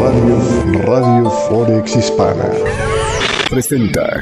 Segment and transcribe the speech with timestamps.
[0.00, 2.50] Radio, Radio Forex Hispana
[3.48, 4.20] presenta.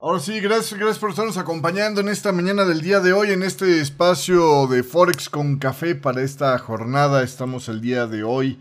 [0.00, 3.42] Ahora sí, gracias, gracias por estarnos acompañando en esta mañana del día de hoy, en
[3.42, 7.22] este espacio de Forex con café para esta jornada.
[7.22, 8.58] Estamos el día de hoy,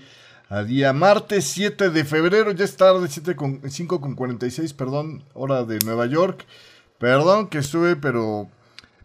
[0.49, 5.23] a día martes 7 de febrero, ya es tarde, 7 con, 5 con 46, perdón,
[5.33, 6.45] hora de Nueva York.
[6.99, 8.47] Perdón que estuve, pero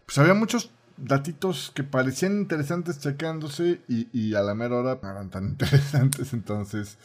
[0.05, 5.29] pues había muchos datitos que parecían interesantes checándose y, a la mera hora no eran
[5.29, 6.97] tan interesantes, entonces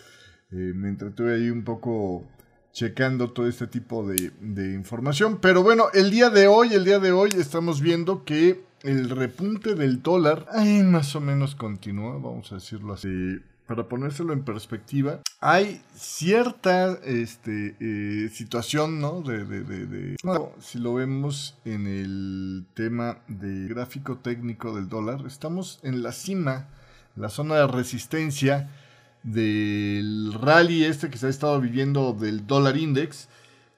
[0.50, 2.24] eh, me entretuve ahí un poco
[2.72, 5.38] checando todo este tipo de, de, información.
[5.40, 9.74] Pero bueno, el día de hoy, el día de hoy estamos viendo que el repunte
[9.74, 15.20] del dólar, ay, más o menos continúa, vamos a decirlo así para ponérselo en perspectiva,
[15.40, 19.22] hay cierta este, eh, situación, ¿no?
[19.22, 20.16] De, de, de,
[20.60, 26.68] si lo vemos en el tema de gráfico técnico del dólar, estamos en la cima,
[27.16, 28.70] la zona de resistencia
[29.22, 33.28] del rally este que se ha estado viviendo del dólar index,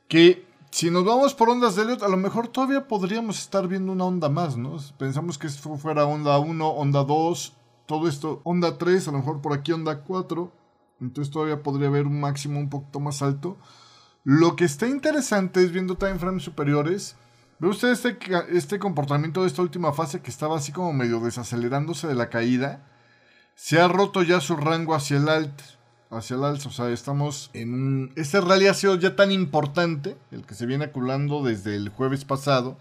[0.08, 3.92] que si nos vamos por ondas de Elliot, a lo mejor todavía podríamos estar viendo
[3.92, 4.77] una onda más, ¿no?
[4.98, 7.53] Pensamos que esto fuera onda 1, onda 2,
[7.86, 10.52] todo esto, onda 3, a lo mejor por aquí onda 4.
[11.00, 13.58] Entonces todavía podría haber un máximo un poquito más alto.
[14.22, 17.16] Lo que está interesante es viendo time frames superiores.
[17.58, 18.18] Ve usted este,
[18.50, 22.86] este comportamiento de esta última fase que estaba así como medio desacelerándose de la caída.
[23.55, 25.60] Se ha roto ya su rango hacia el alt,
[26.10, 26.68] hacia el alza.
[26.68, 28.12] O sea, estamos en un...
[28.16, 32.24] Este rally ha sido ya tan importante, el que se viene acumulando desde el jueves
[32.24, 32.78] pasado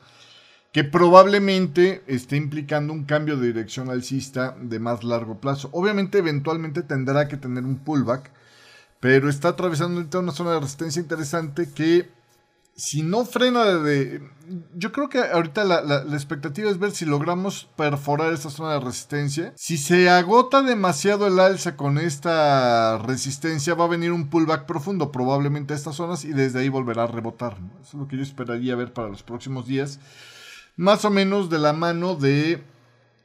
[0.74, 5.70] que probablemente esté implicando un cambio de dirección alcista de más largo plazo.
[5.72, 8.32] Obviamente eventualmente tendrá que tener un pullback,
[9.00, 12.10] pero está atravesando una zona de resistencia interesante que
[12.76, 14.28] si no frena de...
[14.76, 18.80] Yo creo que ahorita la, la, expectativa es ver si logramos perforar esta zona de
[18.80, 19.54] resistencia.
[19.56, 25.12] Si se agota demasiado el alza con esta resistencia, va a venir un pullback profundo
[25.12, 27.58] probablemente a estas zonas y desde ahí volverá a rebotar.
[27.80, 30.00] Eso es lo que yo esperaría ver para los próximos días
[30.76, 32.62] más o menos de la mano de eh,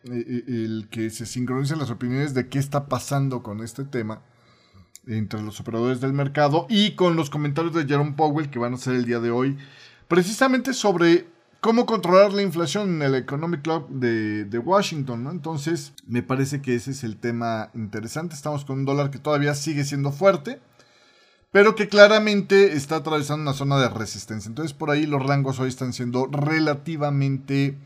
[0.05, 4.23] eh, el que se sincronicen las opiniones de qué está pasando con este tema
[5.07, 8.79] entre los operadores del mercado y con los comentarios de Jerome Powell que van a
[8.79, 9.57] ser el día de hoy,
[10.07, 11.27] precisamente sobre
[11.61, 15.31] cómo controlar la inflación en el Economic Club de, de Washington, ¿no?
[15.31, 18.35] Entonces, me parece que ese es el tema interesante.
[18.35, 20.61] Estamos con un dólar que todavía sigue siendo fuerte
[21.51, 24.49] pero que claramente está atravesando una zona de resistencia.
[24.49, 27.79] Entonces por ahí los rangos hoy están siendo relativamente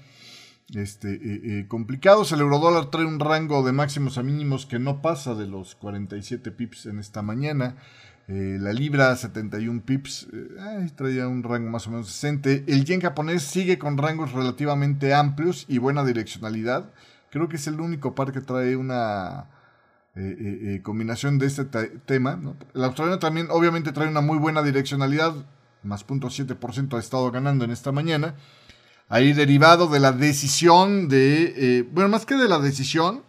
[0.74, 2.32] este, eh, eh, complicados.
[2.32, 6.50] El eurodólar trae un rango de máximos a mínimos que no pasa de los 47
[6.50, 7.76] pips en esta mañana.
[8.28, 10.28] Eh, la libra 71 pips
[10.96, 12.64] traía un rango más o menos decente.
[12.66, 16.90] El yen japonés sigue con rangos relativamente amplios y buena direccionalidad.
[17.30, 19.46] Creo que es el único par que trae una
[20.14, 22.38] eh, eh, eh, combinación de este tema.
[22.74, 25.34] El australiano también obviamente trae una muy buena direccionalidad,
[25.82, 28.34] más 0.7% ha estado ganando en esta mañana.
[29.08, 33.22] Ahí derivado de la decisión de, bueno, más que de la decisión,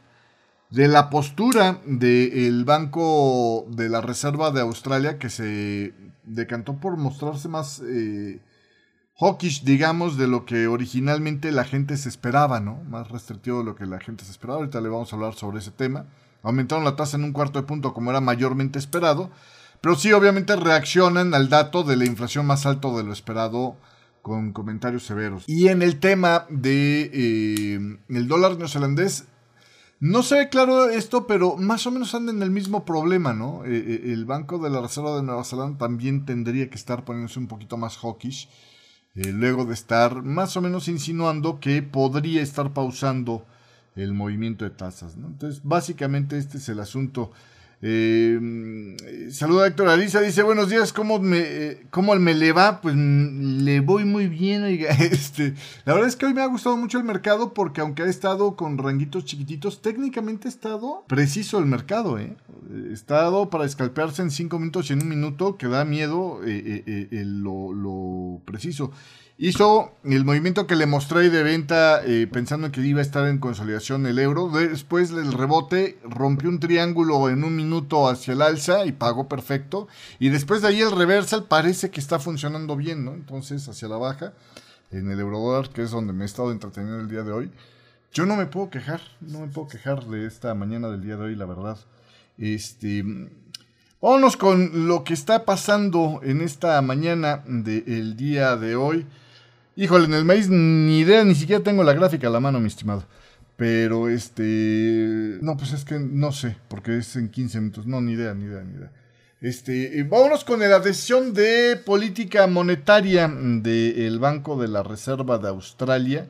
[0.71, 5.93] de la postura del Banco de la Reserva de Australia que se
[6.25, 7.81] decantó por mostrarse más
[9.19, 12.83] hawkish, digamos, de lo que originalmente la gente se esperaba, ¿no?
[12.89, 14.59] Más restrictivo de lo que la gente se esperaba.
[14.59, 16.05] Ahorita le vamos a hablar sobre ese tema.
[16.41, 19.31] Aumentaron la tasa en un cuarto de punto como era mayormente esperado,
[19.81, 23.77] pero sí obviamente reaccionan al dato de la inflación más alto de lo esperado
[24.21, 25.43] con comentarios severos.
[25.47, 29.25] Y en el tema de eh, dólar neozelandés,
[29.99, 33.63] no se ve claro esto, pero más o menos anda en el mismo problema, ¿no?
[33.65, 37.39] Eh, eh, el Banco de la Reserva de Nueva Zelanda también tendría que estar poniéndose
[37.39, 38.49] un poquito más hawkish,
[39.15, 43.45] luego de estar más o menos insinuando que podría estar pausando
[43.95, 45.15] el movimiento de tasas.
[45.15, 47.31] Entonces, básicamente este es el asunto.
[47.85, 52.79] Eh, saluda Héctor Alicia, dice buenos días, ¿cómo me, eh, cómo me le va?
[52.79, 54.63] Pues mm, le voy muy bien,
[54.99, 58.05] este, la verdad es que hoy me ha gustado mucho el mercado porque aunque ha
[58.05, 62.37] estado con ranguitos chiquititos, técnicamente ha estado preciso el mercado, ¿eh?
[62.89, 67.09] Ha estado para escalpearse en cinco minutos y en un minuto que da miedo eh,
[67.25, 68.91] lo, lo preciso.
[69.45, 73.39] Hizo el movimiento que le mostré de venta eh, pensando que iba a estar en
[73.39, 74.47] consolidación el euro.
[74.47, 79.89] Después del rebote rompió un triángulo en un minuto hacia el alza y pagó perfecto.
[80.17, 83.15] Y después de ahí el reversal parece que está funcionando bien, ¿no?
[83.15, 84.31] Entonces hacia la baja
[84.91, 87.51] en el eurodólar, que es donde me he estado entreteniendo el día de hoy.
[88.13, 91.23] Yo no me puedo quejar, no me puedo quejar de esta mañana del día de
[91.23, 91.79] hoy, la verdad.
[92.37, 93.03] Este,
[94.01, 99.05] vámonos con lo que está pasando en esta mañana del día de hoy.
[99.75, 102.67] Híjole, en el maíz ni idea, ni siquiera tengo la gráfica a la mano, mi
[102.67, 103.05] estimado.
[103.55, 105.39] Pero este.
[105.41, 107.87] No, pues es que no sé, porque es en 15 minutos.
[107.87, 108.91] No, ni idea, ni idea, ni idea.
[109.41, 116.27] Este, vámonos con la decisión de política monetaria del Banco de la Reserva de Australia,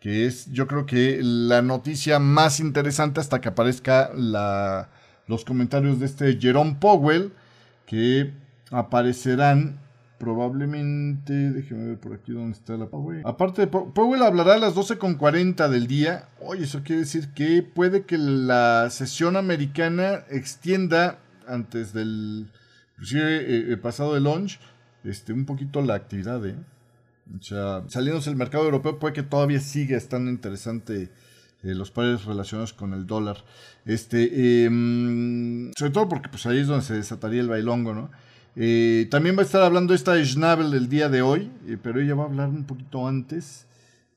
[0.00, 4.88] que es yo creo que la noticia más interesante hasta que aparezca la,
[5.26, 7.32] los comentarios de este Jerome Powell,
[7.84, 8.32] que
[8.70, 9.78] aparecerán
[10.18, 13.22] probablemente, déjeme ver por aquí dónde está la Powell.
[13.24, 16.28] Aparte, Powell hablará a las 12.40 del día.
[16.40, 22.50] Oye, eso quiere decir que puede que la sesión americana extienda antes del,
[22.94, 24.58] inclusive eh, eh, pasado de launch,
[25.04, 26.56] este, un poquito la actividad, ¿eh?
[27.38, 31.10] O sea, saliéndose del mercado europeo puede que todavía siga estando interesante
[31.62, 33.44] los pares relacionados con el dólar.
[33.84, 38.10] Este, em, sobre todo porque pues ahí es donde se desataría el bailongo, ¿no?
[38.60, 42.16] Eh, también va a estar hablando esta Schnabel el día de hoy, eh, pero ella
[42.16, 43.68] va a hablar un poquito antes.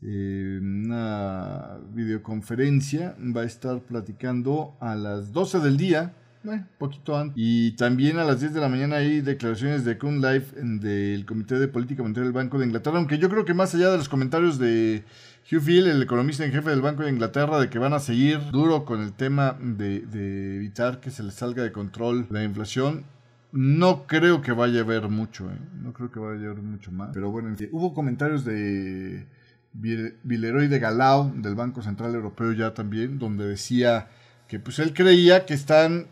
[0.01, 7.35] Eh, una videoconferencia va a estar platicando a las 12 del día, un poquito antes.
[7.37, 11.59] Y también a las 10 de la mañana hay declaraciones de Kuhn Life del Comité
[11.59, 14.09] de Política Monetaria del Banco de Inglaterra, aunque yo creo que más allá de los
[14.09, 15.03] comentarios de
[15.51, 18.39] Hugh Field, el economista en jefe del Banco de Inglaterra, de que van a seguir
[18.49, 23.05] duro con el tema de, de evitar que se les salga de control la inflación
[23.51, 25.57] no creo que vaya a haber mucho, ¿eh?
[25.81, 27.09] no creo que vaya a haber mucho más.
[27.13, 29.27] Pero bueno, hubo comentarios de
[29.73, 34.09] Villeroy de Galao, del Banco Central Europeo ya también, donde decía
[34.47, 36.07] que pues él creía que están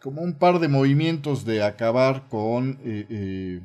[0.00, 3.60] como un par de movimientos de acabar con eh, eh,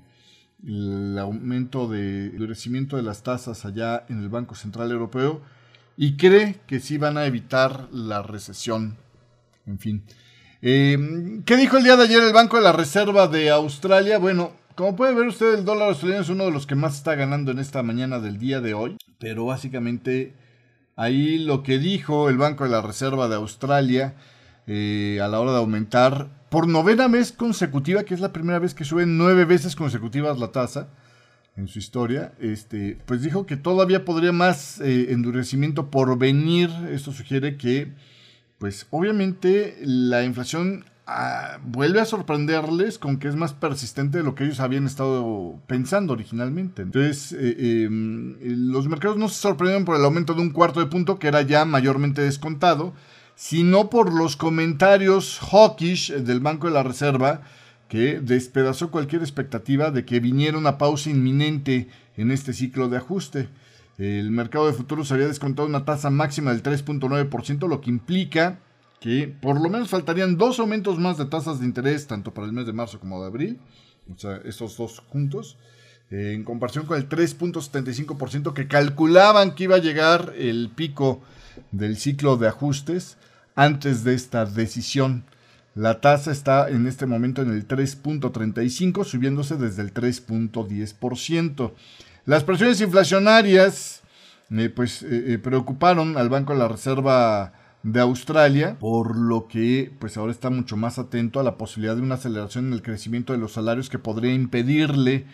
[0.66, 5.42] el aumento de endurecimiento de las tasas allá en el Banco Central Europeo
[5.98, 8.98] y cree que sí van a evitar la recesión.
[9.66, 10.04] En fin.
[10.68, 10.98] Eh,
[11.46, 14.18] ¿Qué dijo el día de ayer el Banco de la Reserva de Australia?
[14.18, 17.14] Bueno, como puede ver usted, el dólar australiano es uno de los que más está
[17.14, 18.98] ganando en esta mañana del día de hoy.
[19.20, 20.34] Pero básicamente
[20.96, 24.16] ahí lo que dijo el Banco de la Reserva de Australia
[24.66, 28.74] eh, a la hora de aumentar por novena vez consecutiva, que es la primera vez
[28.74, 30.88] que suben nueve veces consecutivas la tasa
[31.56, 36.72] en su historia, este, pues dijo que todavía podría más eh, endurecimiento por venir.
[36.90, 37.94] Esto sugiere que
[38.58, 44.36] pues obviamente la inflación ah, vuelve a sorprenderles con que es más persistente de lo
[44.36, 46.82] que ellos habían estado pensando originalmente.
[46.82, 48.38] Entonces, eh, em,
[48.72, 51.42] los mercados no se sorprendieron por el aumento de un cuarto de punto, que era
[51.42, 52.94] ya mayormente descontado,
[53.36, 57.42] sino por los comentarios hawkish del Banco de la Reserva,
[57.90, 61.88] que despedazó cualquier expectativa de que viniera una pausa inminente
[62.18, 63.50] en este ciclo de ajuste.
[63.98, 68.60] El mercado de futuros había descontado una tasa máxima del 3.9%, lo que implica
[69.00, 72.54] que por lo menos faltarían dos aumentos más de tasas de interés, tanto para el
[72.54, 73.60] mes de marzo como de abril,
[74.14, 75.58] o sea, estos dos juntos,
[76.12, 81.22] en comparación con el 3.75% que calculaban que iba a llegar el pico
[81.72, 83.18] del ciclo de ajustes
[83.56, 85.24] antes de esta decisión.
[85.74, 91.72] La tasa está en este momento en el 3.35, subiéndose desde el 3.10%.
[92.26, 94.02] Las presiones inflacionarias
[94.50, 99.94] eh, pues eh, eh, preocuparon al Banco de la Reserva de Australia, por lo que
[100.00, 103.32] pues ahora está mucho más atento a la posibilidad de una aceleración en el crecimiento
[103.32, 105.28] de los salarios que podría impedirle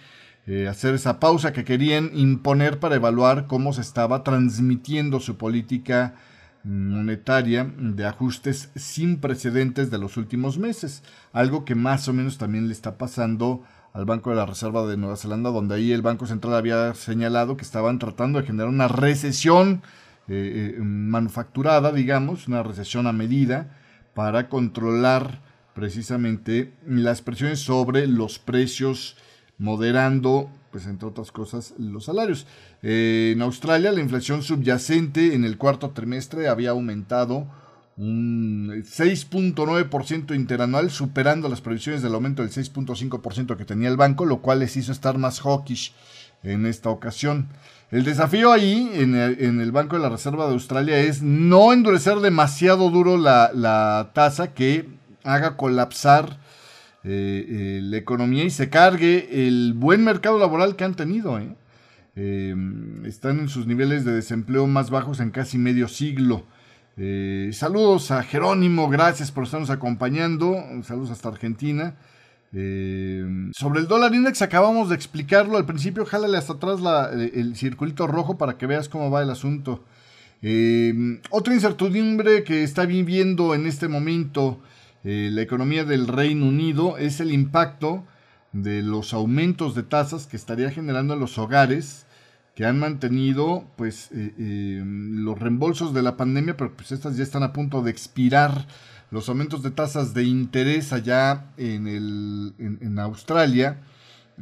[0.67, 6.15] hacer esa pausa que querían imponer para evaluar cómo se estaba transmitiendo su política
[6.63, 12.67] monetaria de ajustes sin precedentes de los últimos meses, algo que más o menos también
[12.67, 13.63] le está pasando
[13.93, 17.57] al Banco de la Reserva de Nueva Zelanda, donde ahí el Banco Central había señalado
[17.57, 19.81] que estaban tratando de generar una recesión
[20.27, 23.75] eh, eh, manufacturada, digamos, una recesión a medida,
[24.13, 25.41] para controlar
[25.73, 29.17] precisamente las presiones sobre los precios,
[29.57, 32.47] moderando, pues entre otras cosas, los salarios.
[32.81, 37.47] Eh, en Australia, la inflación subyacente en el cuarto trimestre había aumentado
[37.97, 44.59] 6.9% interanual, superando las previsiones del aumento del 6.5% que tenía el banco, lo cual
[44.59, 45.93] les hizo estar más hawkish
[46.43, 47.49] en esta ocasión.
[47.91, 52.89] El desafío ahí en el, Banco de la Reserva de Australia es no endurecer demasiado
[52.89, 54.87] duro la, tasa que
[55.23, 56.39] haga colapsar
[57.03, 61.37] eh, eh, la economía y se cargue el buen mercado laboral que han tenido.
[61.39, 61.55] ¿eh?
[63.05, 66.45] están en sus niveles de desempleo más bajos en casi medio siglo.
[66.97, 70.61] Eh, saludos a Jerónimo, gracias por estarnos acompañando.
[70.83, 71.95] Saludos hasta Argentina.
[72.53, 76.05] Eh, sobre el dólar index acabamos de explicarlo al principio.
[76.05, 76.79] Jálale hasta atrás
[77.13, 79.83] eh, el circulito rojo para que veas cómo va el asunto.
[81.29, 84.59] otra incertidumbre que está viviendo en este momento
[85.03, 88.03] la economía del Reino Unido es el impacto
[88.51, 92.05] de los aumentos de tasas que estaría generando en los hogares
[92.55, 97.53] que han mantenido pues los reembolsos de la pandemia, pero pues estas ya están a
[97.53, 98.67] punto de expirar.
[99.09, 103.79] Los aumentos de tasas de interés allá en, el, en Australia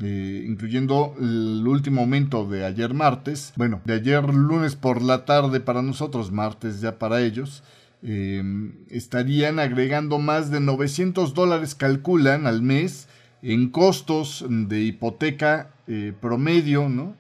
[0.02, 5.60] eh, incluyendo el último aumento de ayer martes, bueno, de ayer lunes por la tarde
[5.60, 7.64] para nosotros, martes ya para ellos,
[8.02, 8.42] eh,
[8.90, 13.10] estarían agregando más de 900 dólares, calculan, al mes
[13.42, 17.16] en costos de hipoteca eh, promedio, ¿no?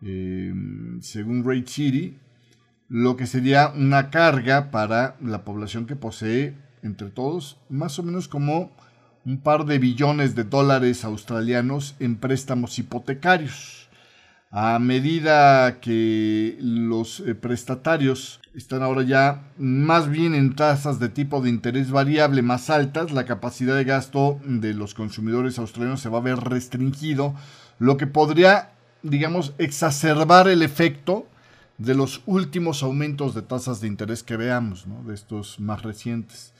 [0.00, 2.18] Según Rate City,
[2.88, 8.28] lo que sería una carga para la población que posee entre todos más o menos
[8.28, 8.72] como
[9.24, 13.88] un par de billones de dólares australianos en préstamos hipotecarios.
[14.52, 21.40] A medida que los eh, prestatarios están ahora ya más bien en tasas de tipo
[21.40, 26.18] de interés variable más altas, la capacidad de gasto de los consumidores australianos se va
[26.18, 27.36] a ver restringido,
[27.78, 28.70] lo que podría,
[29.02, 31.26] digamos, exacerbar el efecto
[31.78, 36.52] de los últimos aumentos de tasas de interés que veamos, de estos más recientes.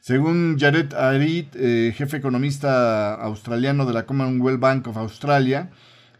[0.00, 5.70] Según Jared Arid, eh, jefe economista australiano de la Commonwealth Bank of Australia,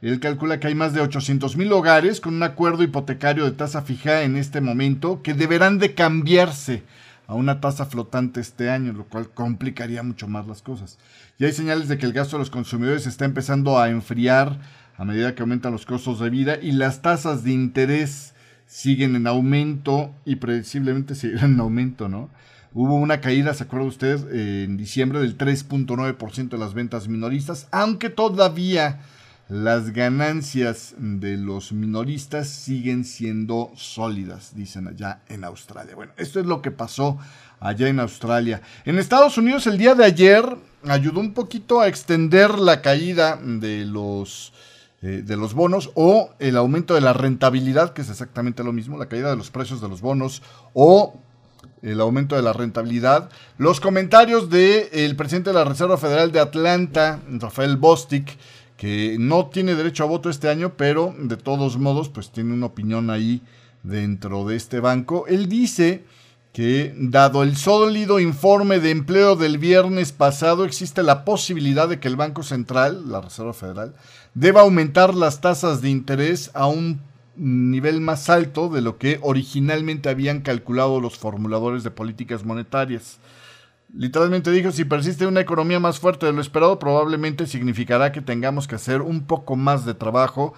[0.02, 4.22] él calcula que hay más de 800.000 hogares con un acuerdo hipotecario de tasa fija
[4.22, 6.82] en este momento que deberán de cambiarse
[7.26, 10.98] a una tasa flotante este año, lo cual complicaría mucho más las cosas.
[11.38, 14.58] Y hay señales de que el gasto de los consumidores está empezando a enfriar
[14.98, 18.34] a medida que aumentan los costos de vida y las tasas de interés
[18.66, 22.28] siguen en aumento y prediciblemente seguirán en aumento, ¿no?
[22.74, 24.32] Hubo una caída, ¿se acuerda usted?
[24.34, 29.00] en diciembre del 3.9% de las ventas minoristas, aunque todavía
[29.48, 35.94] las ganancias de los minoristas siguen siendo sólidas, dicen allá en Australia.
[35.94, 37.18] Bueno, esto es lo que pasó
[37.58, 38.60] allá en Australia.
[38.84, 40.44] En Estados Unidos el día de ayer
[40.86, 44.52] ayudó un poquito a extender la caída de los,
[45.00, 48.98] eh, de los bonos o el aumento de la rentabilidad, que es exactamente lo mismo,
[48.98, 50.42] la caída de los precios de los bonos
[50.74, 51.14] o
[51.82, 53.30] el aumento de la rentabilidad.
[53.58, 58.36] Los comentarios del presidente de la Reserva Federal de Atlanta, Rafael Bostic,
[58.76, 62.66] que no tiene derecho a voto este año, pero de todos modos, pues tiene una
[62.66, 63.42] opinión ahí
[63.82, 65.26] dentro de este banco.
[65.28, 66.04] Él dice
[66.58, 72.08] que, dado el sólido informe de empleo del viernes pasado, existe la posibilidad de que
[72.08, 73.94] el Banco Central, la Reserva Federal,
[74.34, 77.00] deba aumentar las tasas de interés a un
[77.36, 83.20] nivel más alto de lo que originalmente habían calculado los formuladores de políticas monetarias.
[83.94, 88.66] Literalmente dijo, si persiste una economía más fuerte de lo esperado, probablemente significará que tengamos
[88.66, 90.54] que hacer un poco más de trabajo,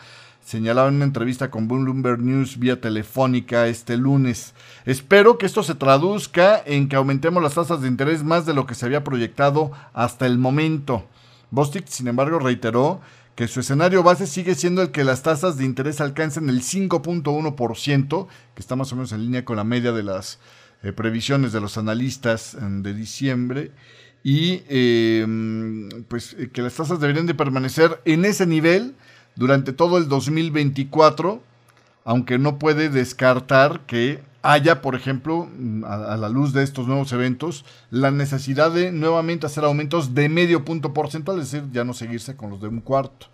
[0.51, 4.53] señalaba en una entrevista con Bloomberg News vía telefónica este lunes.
[4.85, 8.67] Espero que esto se traduzca en que aumentemos las tasas de interés más de lo
[8.67, 11.07] que se había proyectado hasta el momento.
[11.53, 13.01] Bostic, sin embargo, reiteró
[13.37, 18.27] que su escenario base sigue siendo el que las tasas de interés alcancen el 5.1%,
[18.57, 20.41] que está más o menos en línea con la media de las
[20.83, 23.71] eh, previsiones de los analistas de diciembre,
[24.25, 28.97] y em, pues eh, que las tasas deberían de permanecer en ese nivel
[29.41, 31.41] durante todo el 2024,
[32.05, 35.49] aunque no puede descartar que haya, por ejemplo,
[35.87, 40.63] a, la luz de estos nuevos eventos, la necesidad de nuevamente hacer aumentos de medio
[40.67, 43.29] punto porcentual, es decir, ya no seguirse con los de un cuarto.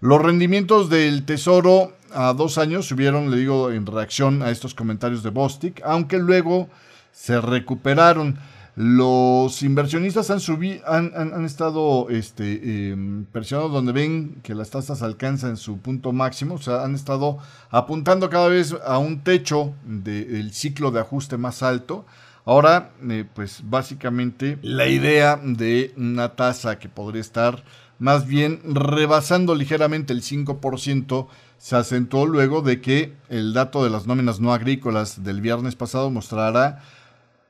[0.00, 5.22] Los rendimientos del Tesoro a dos años subieron, le digo, en reacción a estos comentarios
[5.22, 6.68] de Bostic, aunque luego
[7.12, 8.36] se recuperaron.
[8.76, 15.78] Los inversionistas han, han, estado este, em, presionados donde ven que las tasas alcanzan su
[15.78, 17.38] punto máximo, o sea, han estado
[17.70, 22.04] apuntando cada vez a un techo del ciclo de ajuste más alto.
[22.44, 27.64] Ahora, eh, pues básicamente la idea de una tasa que podría estar
[27.98, 34.06] más bien rebasando ligeramente el 5%, se acentuó luego de que el dato de las
[34.06, 36.82] nóminas no agrícolas del viernes pasado mostrará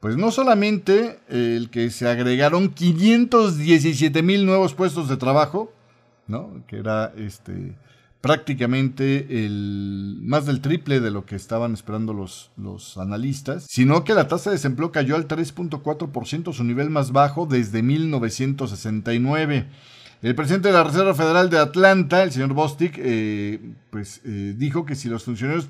[0.07, 5.73] pues no solamente el que se agregaron 517 mil nuevos puestos de trabajo,
[6.29, 6.63] ¿no?
[6.69, 7.75] que era este,
[8.21, 14.15] prácticamente el, más del triple de lo que estaban esperando los, los analistas, sino que
[14.15, 19.67] la tasa de desempleo cayó al 3.4%, su nivel más bajo desde 1969.
[20.23, 24.87] El presidente de la Reserva Federal de Atlanta, el señor Bostic, eh, pues eh, dijo
[24.87, 25.67] que si los funcionarios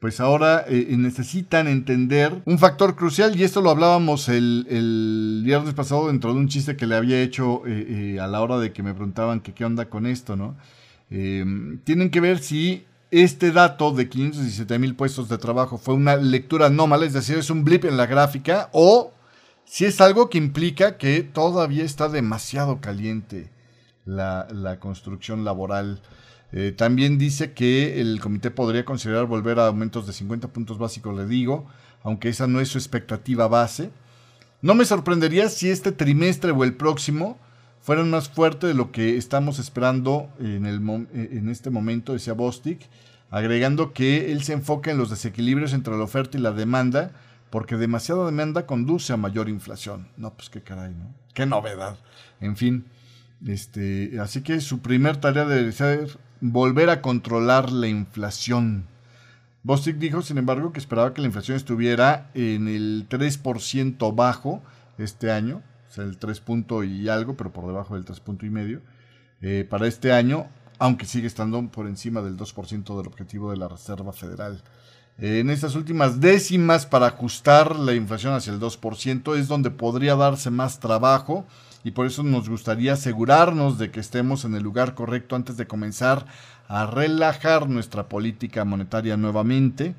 [0.00, 6.08] pues ahora eh, necesitan entender un factor crucial y esto lo hablábamos el, viernes pasado
[6.08, 8.82] dentro de un chiste que le había hecho eh, eh, a la hora de que
[8.82, 10.56] me preguntaban qué onda con esto, ¿no?
[11.10, 16.66] tienen que ver si este dato de 517 mil puestos de trabajo fue una lectura
[16.66, 19.12] anómala, es decir, es un blip en la gráfica o
[19.64, 23.50] si es algo que implica que todavía está demasiado caliente
[24.04, 26.00] la, la construcción laboral
[26.52, 31.16] Eh, también dice que el comité podría considerar volver a aumentos de 50 puntos básicos,
[31.16, 31.66] le digo,
[32.02, 33.90] aunque esa no es su expectativa base.
[34.62, 37.38] No me sorprendería si este trimestre o el próximo
[37.80, 40.80] fueran más fuerte de lo que estamos esperando en, el,
[41.14, 42.88] en este momento, decía Bostic,
[43.30, 47.12] agregando que él se enfoca en los desequilibrios entre la oferta y la demanda,
[47.48, 50.08] porque demasiada demanda conduce a mayor inflación.
[50.16, 51.14] No, pues qué caray, ¿no?
[51.32, 51.96] Qué novedad.
[52.40, 52.84] En fin,
[53.46, 58.86] este, así que su primer tarea debe ser volver a controlar la inflación.
[59.62, 64.62] Bostic dijo, sin embargo, que esperaba que la inflación estuviera en el 3% bajo
[64.96, 68.46] este año, o sea, el 3 punto y algo, pero por debajo del 3 punto
[68.46, 68.80] y medio,
[69.42, 70.46] eh, para este año,
[70.78, 74.62] aunque sigue estando por encima del 2% del objetivo de la Reserva Federal.
[75.18, 80.48] en estas últimas décimas para ajustar la inflación hacia el 2% es donde podría darse
[80.50, 81.44] más trabajo
[81.82, 85.66] y por eso nos gustaría asegurarnos de que estemos en el lugar correcto antes de
[85.66, 86.26] comenzar
[86.68, 89.94] a relajar nuestra política monetaria nuevamente.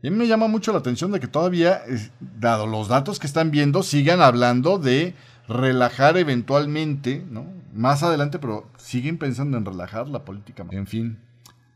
[0.00, 1.82] Y a mí me llama mucho la atención de que todavía,
[2.20, 5.14] dado los datos que están viendo, sigan hablando de
[5.48, 7.46] relajar eventualmente, ¿no?
[7.74, 10.64] Más adelante, pero siguen pensando en relajar la política.
[10.70, 11.18] En fin,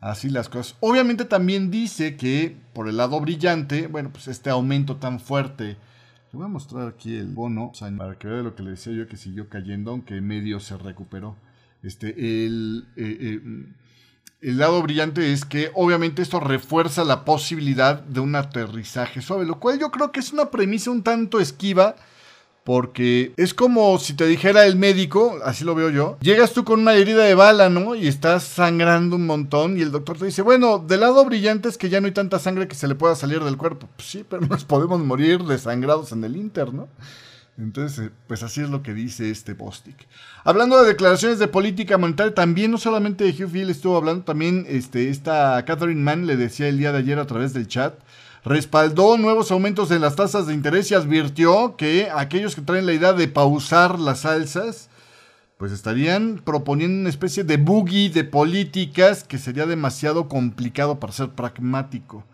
[0.01, 0.77] así las cosas.
[0.81, 5.77] Obviamente también dice que, por el lado brillante, bueno, pues este aumento tan fuerte
[6.33, 9.07] le voy a mostrar aquí el bono para que vea lo que le decía yo
[9.07, 11.37] que siguió cayendo, aunque medio se recuperó.
[11.83, 13.67] Este, el, eh, eh,
[14.41, 19.61] el lado brillante es que obviamente esto refuerza la posibilidad de un aterrizaje suave, lo
[19.61, 21.97] cual yo creo que es una premisa un tanto esquiva
[22.64, 26.81] porque es como si te dijera el médico, así lo veo yo, llegas tú con
[26.81, 27.95] una herida de bala, ¿no?
[27.95, 31.76] Y estás sangrando un montón y el doctor te dice, bueno, del lado brillante es
[31.76, 33.88] que ya no hay tanta sangre que se le pueda salir del cuerpo.
[33.97, 36.88] Pues sí, pero nos podemos morir desangrados en el Inter, ¿no?
[37.59, 39.97] Entonces, eh, pues así es lo que dice este Bostic.
[40.45, 45.11] Hablando de declaraciones de política monetaria, también no solamente Hugh Field estuvo hablando, también este,
[45.11, 47.95] esta Catherine Mann le decía el día de ayer a través del chat,
[48.45, 52.93] respaldó nuevos aumentos en las tasas de interés y advirtió que aquellos que traen la
[52.93, 54.89] idea de pausar las alzas,
[55.59, 61.31] pues estarían proponiendo una especie de boogie de políticas que sería demasiado complicado para ser
[61.31, 62.25] pragmático.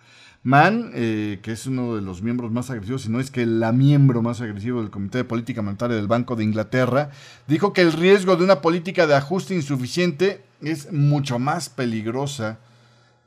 [0.45, 3.73] Mann, eh, que es uno de los miembros más agresivos, si no es que la
[3.73, 7.11] miembro más agresivo del Comité de Política Monetaria del Banco de Inglaterra,
[7.47, 12.61] dijo que el riesgo de una política de ajuste insuficiente es mucho más peligrosa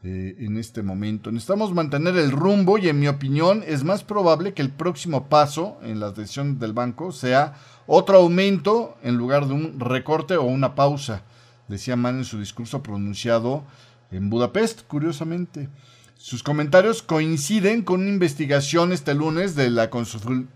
[0.03, 1.31] eh, en este momento.
[1.31, 5.77] Necesitamos mantener el rumbo y en mi opinión es más probable que el próximo paso
[5.83, 7.53] en la decisión del banco sea
[7.85, 11.21] otro aumento en lugar de un recorte o una pausa,
[11.67, 13.63] decía Mann en su discurso pronunciado
[14.09, 15.69] en Budapest, curiosamente.
[16.17, 19.91] Sus comentarios coinciden con una investigación este lunes de la,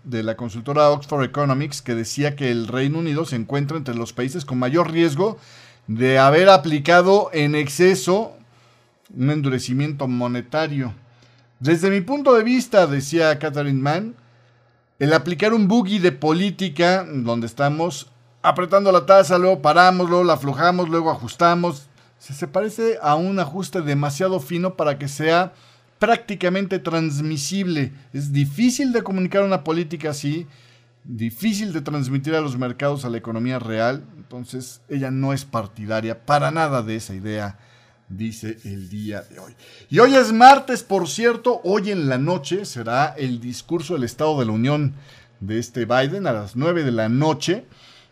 [0.04, 4.12] de la consultora Oxford Economics que decía que el Reino Unido se encuentra entre los
[4.12, 5.38] países con mayor riesgo
[5.86, 8.36] de haber aplicado en exceso
[9.14, 10.94] un endurecimiento monetario.
[11.60, 14.14] Desde mi punto de vista, decía Catherine Mann,
[14.98, 18.10] el aplicar un boogie de política, donde estamos
[18.42, 21.88] apretando la tasa, luego paramos, luego la aflojamos, luego ajustamos,
[22.18, 25.52] se parece a un ajuste demasiado fino para que sea
[25.98, 27.92] prácticamente transmisible.
[28.12, 30.46] Es difícil de comunicar una política así,
[31.04, 34.04] difícil de transmitir a los mercados, a la economía real.
[34.16, 37.58] Entonces ella no es partidaria para nada de esa idea
[38.08, 39.54] dice el día de hoy.
[39.90, 44.38] Y hoy es martes, por cierto, hoy en la noche será el discurso del Estado
[44.38, 44.94] de la Unión
[45.40, 47.64] de este Biden a las 9 de la noche,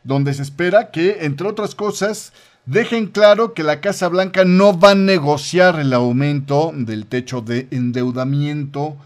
[0.03, 2.33] donde se espera que, entre otras cosas,
[2.67, 7.69] dejen claro que la Casa Blanca no va a negociar el aumento del techo de
[7.71, 8.97] endeudamiento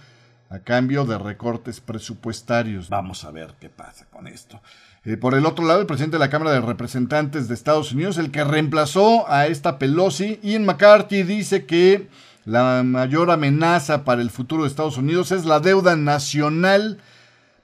[0.51, 2.89] a cambio de recortes presupuestarios.
[2.89, 4.61] Vamos a ver qué pasa con esto.
[5.09, 8.19] Eh, por el otro lado, el presidente de la Cámara de Representantes de Estados Unidos,
[8.19, 12.09] el que reemplazó a esta Pelosi, Ian McCarthy, dice que
[12.45, 16.99] la mayor amenaza para el futuro de Estados Unidos es la deuda nacional.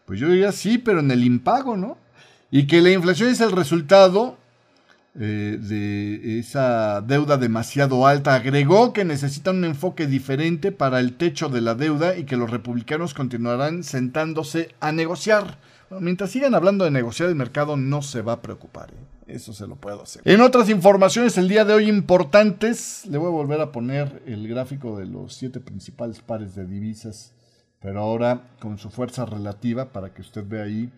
[0.07, 1.99] Pues yo diría sí, pero en el impago, ¿no?
[2.51, 4.39] Y que la inflación es el resultado
[5.15, 8.37] eh, de esa deuda demasiado alta.
[8.37, 12.49] Agregó que necesitan un enfoque diferente para el techo de la deuda y que los
[12.49, 15.59] republicanos continuarán sentándose a negociar
[16.01, 18.91] mientras sigan hablando de negociar el mercado, no se va a preocupar.
[18.91, 19.15] ¿eh?
[19.35, 20.23] Eso se lo puedo hacer.
[20.25, 24.47] En otras informaciones el día de hoy importantes, le voy a volver a poner el
[24.49, 27.33] gráfico de los siete principales pares de divisas,
[27.81, 30.91] pero ahora con su fuerza relativa para que usted vea ahí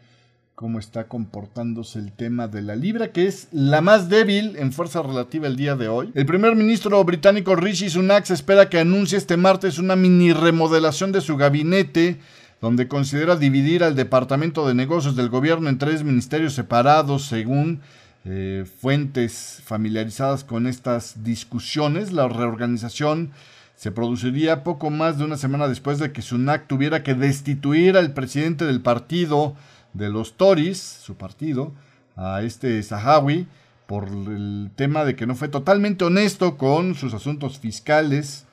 [0.56, 5.02] cómo está comportándose el tema de la libra, que es la más débil en fuerza
[5.02, 6.10] relativa el día de hoy.
[6.14, 11.20] El primer ministro británico Rishi Sunak espera que anuncie este martes una mini remodelación de
[11.20, 12.20] su gabinete
[12.60, 17.80] donde considera dividir al Departamento de Negocios del Gobierno en tres ministerios separados según
[18.24, 22.12] eh, fuentes familiarizadas con estas discusiones.
[22.12, 23.32] La reorganización
[23.76, 28.14] se produciría poco más de una semana después de que Sunak tuviera que destituir al
[28.14, 29.54] presidente del partido
[29.92, 31.72] de los Tories, su partido,
[32.16, 33.46] a este Sahawi,
[33.86, 38.45] por el tema de que no fue totalmente honesto con sus asuntos fiscales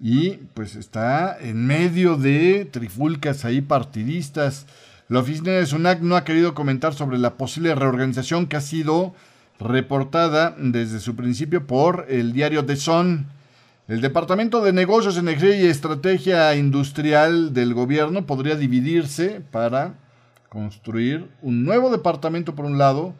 [0.00, 4.66] y pues está en medio de trifulcas ahí partidistas.
[5.08, 9.14] La oficina de SUNAC no ha querido comentar sobre la posible reorganización que ha sido
[9.60, 13.26] reportada desde su principio por el diario The Sun.
[13.88, 19.94] El Departamento de Negocios, Energía y Estrategia Industrial del gobierno podría dividirse para
[20.48, 23.14] construir un nuevo departamento por un lado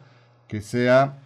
[0.47, 1.17] que sea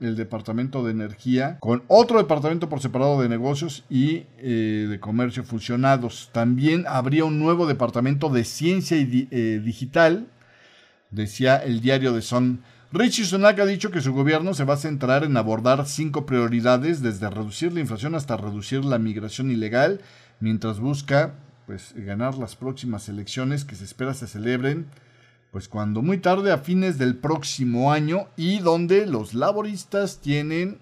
[0.00, 5.44] el departamento de energía con otro departamento por separado de negocios y eh, de comercio
[5.44, 6.30] fusionados.
[6.32, 10.26] También habría un nuevo departamento de ciencia y eh, digital,
[11.10, 12.62] decía el diario de Son.
[12.92, 17.02] Richie Sunak ha dicho que su gobierno se va a centrar en abordar cinco prioridades,
[17.02, 20.00] desde reducir la inflación hasta reducir la migración ilegal,
[20.40, 21.34] mientras busca
[21.66, 24.86] pues, ganar las próximas elecciones que se espera se celebren
[25.50, 30.78] pues cuando muy tarde a fines del próximo año y donde los laboristas tienen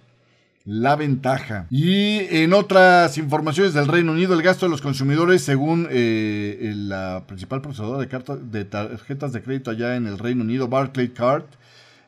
[0.65, 1.67] la ventaja.
[1.71, 7.25] Y en otras informaciones del Reino Unido, el gasto de los consumidores, según eh, la
[7.27, 11.45] principal procesadora de, de, tarjetas de crédito allá en el Reino Unido, Barclays Card,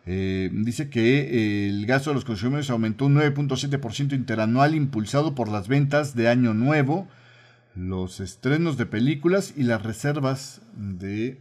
[0.04, 5.48] eh, dice que eh, el gasto de los consumidores aumentó un 9.7% interanual impulsado por
[5.48, 7.08] las ventas de Año Nuevo,
[7.74, 11.38] los estrenos de películas y las reservas de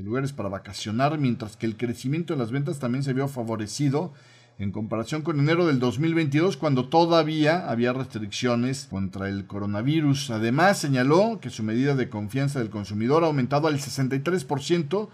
[0.00, 4.12] lugares para vacacionar, mientras que el crecimiento de las ventas también se vio favorecido
[4.58, 10.30] en comparación con enero del 2022, cuando todavía había restricciones contra el coronavirus.
[10.30, 15.08] Además, señaló que su medida de confianza del consumidor ha aumentado al 63%,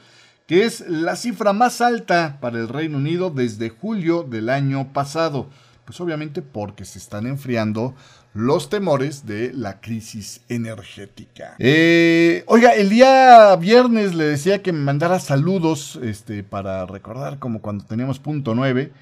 [0.47, 5.49] que es la cifra más alta para el Reino Unido desde julio del año pasado.
[5.85, 7.95] Pues obviamente porque se están enfriando
[8.35, 11.57] los temores de la crisis energética.
[11.59, 17.61] Eh, oiga, el día viernes le decía que me mandara saludos este, para recordar como
[17.61, 18.93] cuando teníamos punto 9.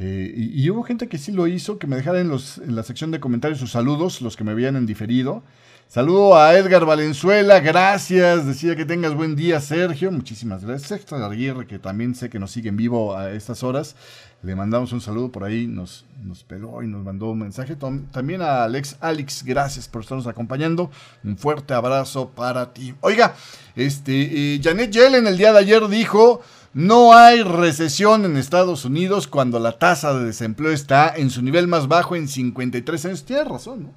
[0.00, 3.10] Eh, y, hubo gente que sí lo hizo, que me dejara en, en la sección
[3.10, 5.42] de comentarios sus saludos, los que me en diferido.
[5.88, 8.44] Saludo a Edgar Valenzuela, gracias.
[8.44, 10.12] Decía que tengas buen día, Sergio.
[10.12, 10.92] Muchísimas gracias.
[10.92, 13.96] Extra Aguirre, que también sé que nos sigue en vivo a estas horas.
[14.42, 17.74] Le mandamos un saludo por ahí, nos, nos peló y nos mandó un mensaje.
[17.74, 20.90] También a Alex, Alex, gracias por estarnos acompañando.
[21.24, 22.94] Un fuerte abrazo para ti.
[23.00, 23.34] Oiga,
[23.74, 26.42] este, eh, Janet Yellen el día de ayer dijo,
[26.78, 31.66] no hay recesión en Estados Unidos cuando la tasa de desempleo está en su nivel
[31.66, 33.24] más bajo en 53 años.
[33.24, 33.94] Tiene razón, ¿no?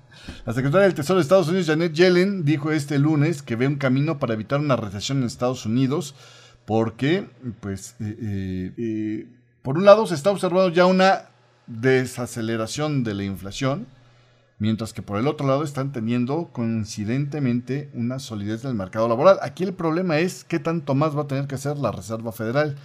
[0.48, 3.76] La secretaria del Tesoro de Estados Unidos, Janet Yellen, dijo este lunes que ve un
[3.76, 6.16] camino para evitar una recesión en Estados Unidos
[6.66, 9.28] porque, pues, eh, eh, eh
[9.62, 11.26] por un lado, se está observando ya una
[11.68, 13.86] desaceleración de la inflación,
[14.62, 19.40] mientras que por el otro lado están teniendo coincidentemente una solidez del mercado laboral.
[19.42, 22.76] Aquí el problema es qué tanto más va a tener que hacer la Reserva Federal.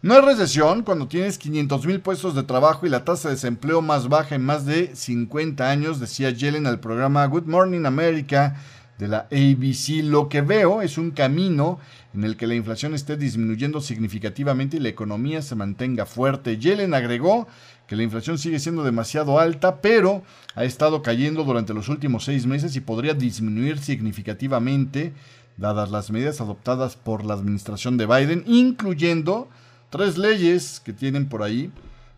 [0.00, 3.82] No hay recesión cuando tienes 500 mil puestos de trabajo y la tasa de desempleo
[3.82, 8.54] más baja en más de 50 años, decía Yellen al programa Good Morning America
[8.98, 10.04] de la ABC.
[10.04, 11.80] Lo que veo es un camino
[12.14, 16.58] en el que la inflación esté disminuyendo significativamente y la economía se mantenga fuerte.
[16.58, 17.48] Yellen agregó
[17.86, 20.22] que la inflación sigue siendo demasiado alta, pero
[20.54, 25.12] ha estado cayendo durante los últimos seis meses y podría disminuir significativamente
[25.56, 29.48] dadas las medidas adoptadas por la administración de Biden, incluyendo
[29.90, 31.70] tres leyes que tienen por ahí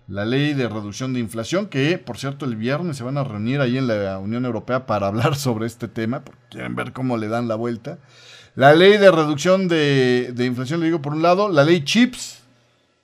[0.08, 3.60] la ley de reducción de inflación, que por cierto el viernes se van a reunir
[3.60, 7.28] ahí en la Unión Europea para hablar sobre este tema, porque quieren ver cómo le
[7.28, 7.98] dan la vuelta.
[8.54, 12.44] La ley de reducción de, inflación, le digo por un lado, la ley CHIPS,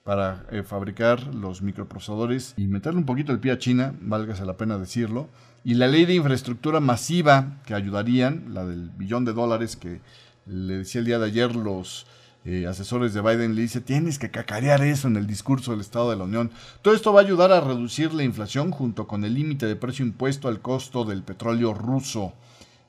[0.03, 4.57] para eh, fabricar los microprocesadores y meterle un poquito el pie a China, válgase la
[4.57, 5.29] pena decirlo,
[5.63, 10.01] y la ley de infraestructura masiva que ayudarían, la del billón de dólares que
[10.45, 12.05] le decía el día de ayer los
[12.45, 16.09] eh, asesores de Biden le dice, tienes que cacarear eso en el discurso del Estado
[16.09, 16.51] de la Unión.
[16.81, 20.05] Todo esto va a ayudar a reducir la inflación junto con el límite de precio
[20.05, 22.33] impuesto al costo del petróleo ruso.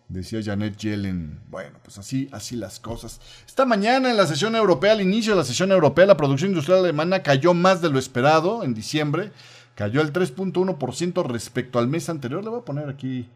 [0.09, 1.41] Decía Janet Yellen.
[1.51, 3.21] Bueno, pues así, así las cosas.
[3.47, 6.81] Esta mañana en la sesión europea, al inicio de la sesión europea, la producción industrial
[6.81, 9.33] alemana cayó más de lo esperado en diciembre.
[9.75, 12.45] Cayó el 3.1% respecto al mes anterior.
[12.45, 13.29] Le voy a poner aquí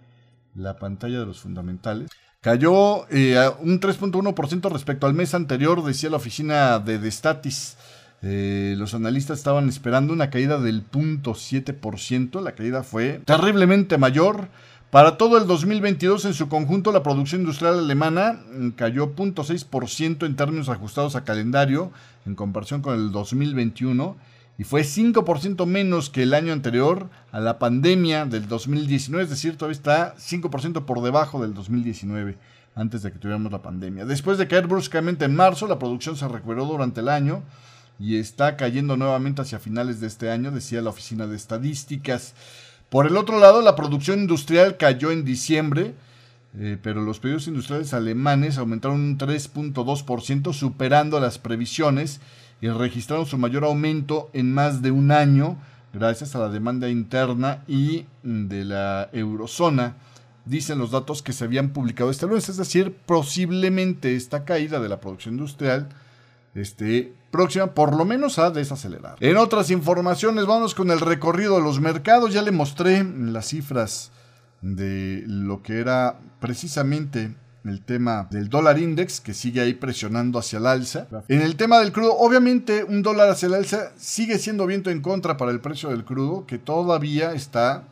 [0.54, 2.10] la pantalla de los fundamentales.
[2.40, 7.76] Cayó eh, un 3.1% respecto al mes anterior, decía la oficina de Destatis.
[8.22, 12.40] Eh, los analistas estaban esperando una caída del 0.7%.
[12.40, 14.48] La caída fue terriblemente mayor.
[14.90, 20.34] Para todo el 2022 en su conjunto, la producción industrial alemana mm, cayó 0.6% en
[20.34, 21.92] términos ajustados a calendario
[22.24, 24.16] en comparación con el 2021
[24.56, 29.58] y fue 5% menos que el año anterior a la pandemia del 2019, es decir,
[29.58, 32.38] todavía está 5% por debajo del 2019,
[32.74, 34.06] antes de que tuviéramos la pandemia.
[34.06, 37.42] Después de caer bruscamente en marzo, la producción se recuperó durante el año
[38.00, 42.34] y está cayendo nuevamente hacia finales de este año, decía la Oficina de Estadísticas.
[42.90, 45.94] Por el otro lado, la producción industrial cayó en diciembre,
[46.58, 52.20] eh, pero los pedidos industriales alemanes aumentaron un 3.2%, superando las previsiones
[52.60, 55.58] y registraron su mayor aumento en más de un año
[55.92, 59.96] gracias a la demanda interna y de la eurozona,
[60.44, 62.48] dicen los datos que se habían publicado este lunes.
[62.48, 65.88] Es decir, posiblemente esta caída de la producción industrial
[66.54, 69.16] esté próxima por lo menos a desacelerar.
[69.20, 72.32] En otras informaciones, vamos con el recorrido de los mercados.
[72.32, 74.10] Ya le mostré las cifras
[74.60, 80.58] de lo que era precisamente el tema del dólar index que sigue ahí presionando hacia
[80.58, 81.06] el alza.
[81.28, 85.02] En el tema del crudo, obviamente un dólar hacia el alza sigue siendo viento en
[85.02, 87.84] contra para el precio del crudo que todavía está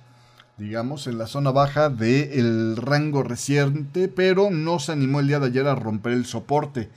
[0.58, 5.46] digamos en la zona baja del rango reciente, pero no se animó el día de
[5.46, 6.88] ayer a romper el soporte.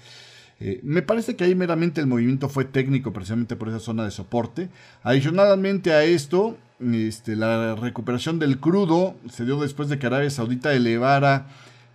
[0.62, 4.12] Eh, me parece que ahí meramente el movimiento fue técnico, precisamente por esa zona de
[4.12, 4.70] soporte.
[5.04, 10.74] Adicionalmente a esto, este, la recuperación del crudo se dio después de que Arabia Saudita
[10.74, 11.48] elevara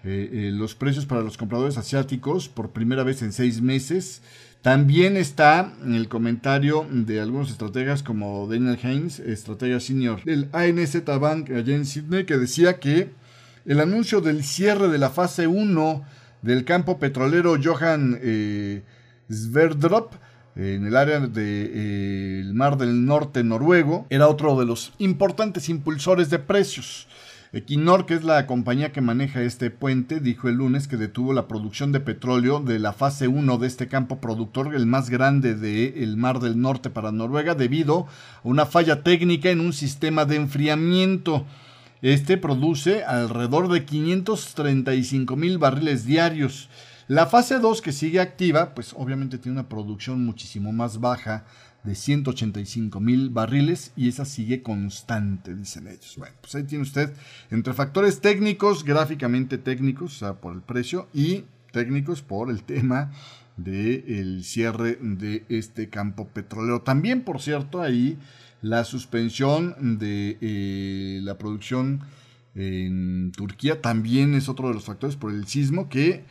[0.03, 4.23] eh, eh, los precios para los compradores asiáticos por primera vez en seis meses.
[4.63, 11.05] También está en el comentario de algunos estrategas como Daniel Haynes, estratega senior del ANZ
[11.05, 13.11] Bank allá en Sydney, que decía que
[13.67, 16.05] el anuncio del cierre de la fase 1
[16.45, 18.83] del campo petrolero Johan eh,
[20.57, 26.29] en el área del de, Mar del Norte noruego era otro de los importantes impulsores
[26.29, 27.09] de precios.
[27.55, 31.49] Equinor, que es la compañía que maneja este puente, dijo el lunes que detuvo la
[31.49, 36.17] producción de petróleo de la fase 1 de este campo productor, el más grande del
[36.17, 38.07] Mar del Norte para Noruega, debido a
[38.43, 41.47] una falla técnica en un sistema de enfriamiento.
[42.05, 46.69] Este produce alrededor de 535 mil barriles diarios.
[47.09, 51.47] La fase 2 que sigue activa, pues obviamente tiene una producción muchísimo más baja
[51.83, 56.17] de 185 mil barriles y esa sigue constante, dicen ellos.
[56.19, 57.11] Bueno, pues ahí tiene usted
[57.51, 63.13] entre factores técnicos, gráficamente técnicos, o sea, por el precio, y técnicos por el tema
[63.57, 66.83] del cierre de este campo petrolero.
[66.83, 68.19] También, por cierto, ahí
[68.65, 72.01] la suspensión de eh, la producción
[72.55, 76.25] en Turquía también es otro de los factores por el sismo que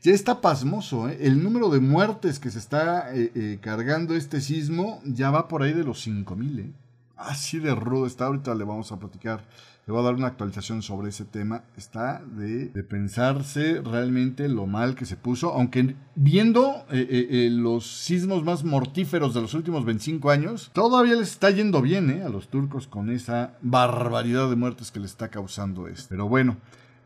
[0.00, 1.18] ya está pasmoso, ¿eh?
[1.20, 5.64] El número de muertes que se está eh, eh, cargando este sismo ya va por
[5.64, 6.70] ahí de los 5000, ¿eh?
[7.16, 8.26] Así de rudo está.
[8.26, 9.44] Ahorita le vamos a platicar.
[9.90, 11.64] Le voy a dar una actualización sobre ese tema.
[11.76, 15.52] Está de, pensarse realmente lo mal que se puso.
[15.52, 21.82] Aunque viendo los sismos más mortíferos de los últimos 25 años, todavía les está yendo
[21.82, 26.06] bien a los turcos con esa barbaridad de muertes que les está causando esto.
[26.10, 26.56] Pero bueno.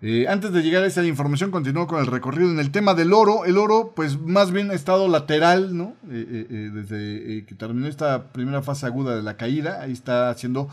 [0.07, 3.15] Eh, antes de llegar a esa información, continúo con el recorrido en el tema del
[3.15, 3.47] oro.
[3.47, 5.95] El oro, pues más bien ha estado lateral, ¿no?
[6.11, 10.69] Eh, eh, desde que terminó esta primera fase aguda de la caída, ahí está haciendo...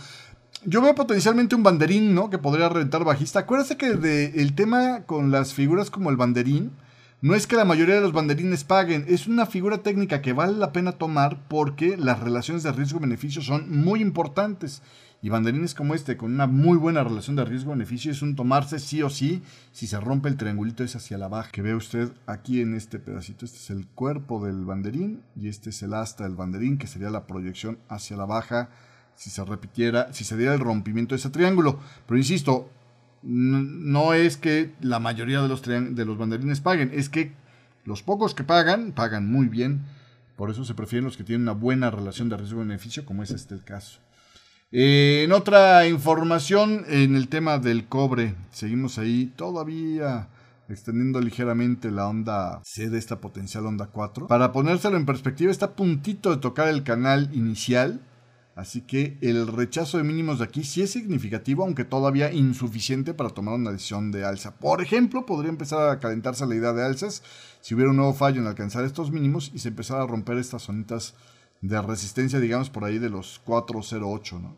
[0.64, 2.30] Yo veo potencialmente un banderín, ¿no?
[2.30, 3.40] Que podría reventar bajista.
[3.40, 6.72] Acuérdense que el tema con las figuras como el banderín,
[7.22, 10.54] no es que la mayoría de los banderines paguen, es una figura técnica que vale
[10.54, 14.84] la pena tomar porque las relaciones de riesgo-beneficio son muy importantes.
[15.24, 19.02] Y banderines como este, con una muy buena relación de riesgo-beneficio, es un tomarse sí
[19.02, 22.62] o sí si se rompe el triangulito es hacia la baja, que ve usted aquí
[22.62, 23.46] en este pedacito.
[23.46, 27.10] Este es el cuerpo del banderín y este es el asta del banderín, que sería
[27.10, 28.70] la proyección hacia la baja
[29.22, 31.80] si se repitiera, si se diera el rompimiento de ese triángulo.
[32.08, 32.72] Pero insisto,
[33.22, 37.32] no es que la mayoría de los, de los banderines paguen, es que
[37.86, 39.82] los pocos que pagan, pagan muy bien.
[40.38, 43.54] Por eso se prefieren los que tienen una buena relación de riesgo-beneficio, como es este
[43.54, 44.00] el caso.
[44.72, 50.30] Eh, en otra información, en el tema del cobre, seguimos ahí todavía
[50.68, 54.26] extendiendo ligeramente la onda C de esta potencial onda 4.
[54.26, 58.02] Para ponérselo en perspectiva, está a puntito de tocar el canal inicial.
[58.56, 63.30] Así que el rechazo de mínimos de aquí sí es significativo, aunque todavía insuficiente para
[63.30, 64.56] tomar una decisión de alza.
[64.58, 67.24] Por ejemplo, podría empezar a calentarse la idea de alzas
[67.62, 70.64] si hubiera un nuevo fallo en alcanzar estos mínimos y se empezara a romper estas
[70.64, 71.16] zonitas
[71.62, 74.58] de resistencia, digamos, por ahí de los 408, ¿no?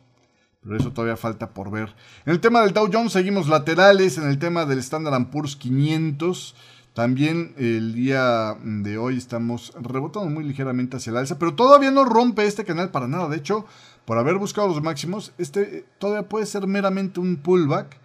[0.63, 1.93] Pero eso todavía falta por ver.
[2.25, 6.55] En el tema del Dow Jones seguimos laterales, en el tema del Standard Poor's 500,
[6.93, 12.05] también el día de hoy estamos rebotando muy ligeramente hacia el alza, pero todavía no
[12.05, 13.29] rompe este canal para nada.
[13.29, 13.65] De hecho,
[14.05, 17.97] por haber buscado los máximos, este todavía puede ser meramente un pullback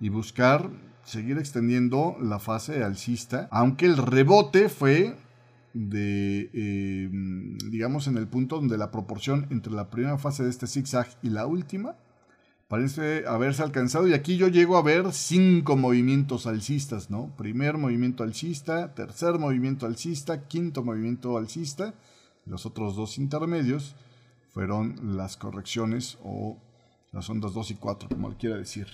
[0.00, 0.70] y buscar
[1.04, 5.16] seguir extendiendo la fase alcista, aunque el rebote fue
[5.74, 7.08] de, eh,
[7.70, 11.28] digamos, en el punto donde la proporción entre la primera fase de este zigzag y
[11.28, 11.94] la última
[12.70, 14.06] parece haberse alcanzado.
[14.06, 17.34] Y aquí yo llego a ver cinco movimientos alcistas, ¿no?
[17.36, 21.94] Primer movimiento alcista, tercer movimiento alcista, quinto movimiento alcista.
[22.46, 23.96] Los otros dos intermedios
[24.52, 26.58] fueron las correcciones o
[27.12, 28.86] las ondas 2 y 4, como quiera decir.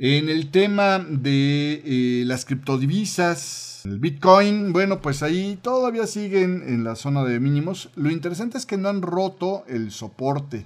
[0.00, 6.84] En el tema de eh, las criptodivisas, el Bitcoin, bueno, pues ahí todavía siguen en
[6.84, 7.90] la zona de mínimos.
[7.96, 10.64] Lo interesante es que no han roto el soporte.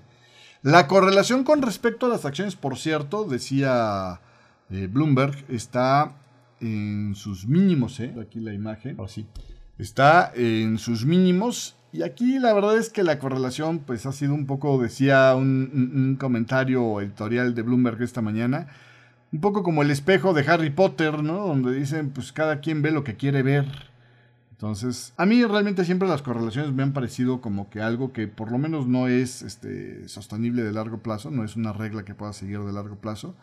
[0.62, 4.20] La correlación con respecto a las acciones, por cierto, decía
[4.70, 6.16] eh, Bloomberg, está
[6.60, 8.14] en sus mínimos, ¿eh?
[8.20, 9.26] Aquí la imagen, así.
[9.78, 14.34] Está en sus mínimos y aquí la verdad es que la correlación pues ha sido
[14.34, 18.66] un poco, decía un, comentario editorial de Bloomberg esta mañana,
[19.32, 21.46] un poco como el espejo de Harry Potter, ¿no?
[21.46, 23.66] Donde dicen pues cada quien ve lo que quiere ver.
[24.58, 28.50] Entonces, a mí realmente siempre las correlaciones me han parecido como que algo que por
[28.50, 32.32] lo menos no es este, sostenible de largo plazo, no es una regla que pueda
[32.32, 33.36] seguir de largo plazo.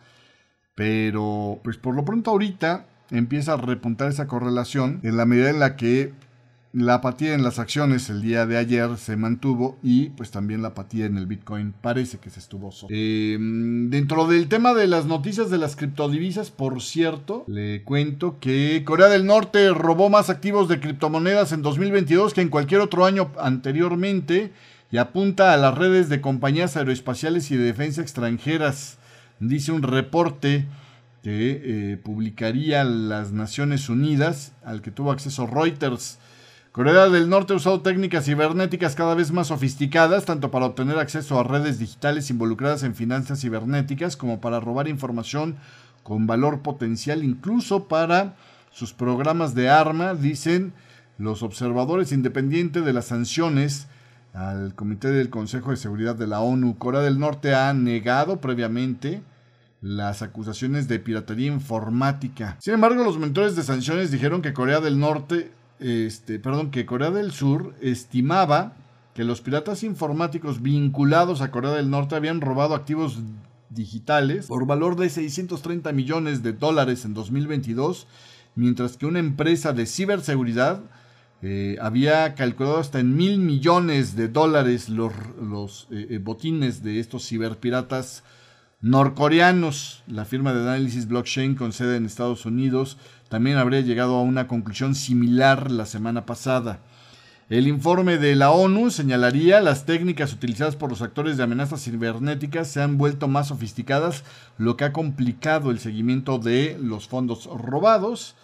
[0.74, 5.58] Pero, pues por lo pronto ahorita empieza a repuntar esa correlación en la medida en
[5.58, 6.12] la que
[6.76, 10.68] la apatía en las acciones el día de ayer se mantuvo y pues también la
[10.68, 12.70] apatía en el Bitcoin parece que se estuvo.
[12.90, 18.82] Em, dentro del tema de las noticias de las criptodivisas, por cierto, le cuento que
[18.84, 23.32] Corea del Norte robó más activos de criptomonedas en 2022 que en cualquier otro año
[23.40, 24.52] anteriormente
[24.92, 28.98] y apunta a las redes de compañías aeroespaciales y de defensa extranjeras,
[29.40, 30.66] dice un reporte
[31.22, 36.18] que eh, publicaría las Naciones Unidas, al que tuvo acceso Reuters.
[36.76, 41.40] Corea del Norte ha usado técnicas cibernéticas cada vez más sofisticadas, tanto para obtener acceso
[41.40, 45.56] a redes digitales involucradas en finanzas cibernéticas, como para robar información
[46.02, 48.36] con valor potencial, incluso para
[48.70, 50.74] sus programas de arma, dicen
[51.16, 53.86] los observadores independientes de las sanciones
[54.34, 56.76] al Comité del Consejo de Seguridad de la ONU.
[56.76, 59.22] Corea del Norte ha negado previamente
[59.80, 62.58] las acusaciones de piratería informática.
[62.60, 67.10] Sin embargo, los mentores de sanciones dijeron que Corea del Norte este, perdón, que Corea
[67.10, 68.74] del Sur estimaba
[69.14, 73.18] que los piratas informáticos vinculados a Corea del Norte habían robado activos
[73.70, 78.06] digitales por valor de 630 millones de dólares en 2022,
[78.54, 80.82] mientras que una empresa de ciberseguridad
[81.42, 87.26] eh, había calculado hasta en mil millones de dólares los, eh, eh, botines de estos
[87.26, 88.22] ciberpiratas
[88.80, 90.02] norcoreanos.
[90.06, 92.96] La firma de análisis blockchain con sede en Estados Unidos
[93.28, 96.80] también habría llegado a una conclusión similar la semana pasada.
[97.48, 102.68] El informe de la ONU señalaría las técnicas utilizadas por los actores de amenazas cibernéticas
[102.68, 104.24] se han vuelto más sofisticadas,
[104.58, 108.34] lo que ha complicado el seguimiento de los fondos robados.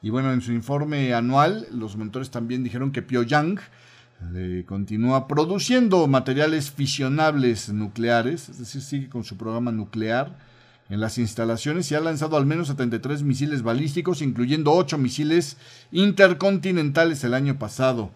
[0.00, 3.58] Y bueno, en su informe anual, los mentores también dijeron que Pyongyang
[4.34, 10.36] eh, continúa produciendo materiales fisionables nucleares, es decir, sigue con su programa nuclear
[10.92, 15.56] en las instalaciones y ha lanzado al menos 73 misiles balísticos, incluyendo 8 misiles
[15.90, 18.10] intercontinentales el año pasado.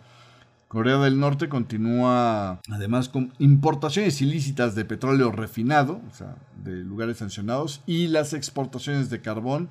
[0.69, 7.17] Corea del Norte continúa además con importaciones ilícitas de petróleo refinado, o sea, de lugares
[7.17, 9.71] sancionados, y las exportaciones de carbón,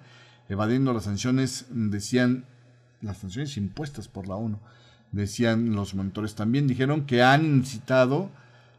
[0.49, 2.45] evadiendo las sanciones, decían,
[3.01, 4.57] las sanciones impuestas por la ONU,
[5.11, 8.31] decían los monitores también, dijeron que han incitado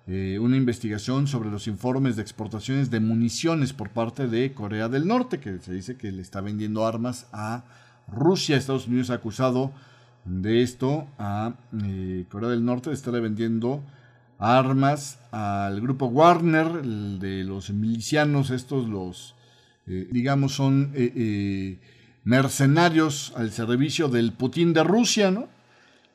[0.08, 5.08] eh, una investigación sobre los informes de exportaciones de municiones por parte de Corea del
[5.08, 7.64] Norte, que se dice que le está vendiendo armas a
[8.06, 8.56] Rusia.
[8.56, 9.72] Estados Unidos ha acusado
[10.24, 13.82] de esto a eh, Corea del Norte de estarle vendiendo
[14.38, 19.34] armas al grupo Warner, de los milicianos, estos los,
[19.88, 20.92] eh, digamos, son
[22.22, 25.55] mercenarios al servicio del Putin de Rusia, ¿no?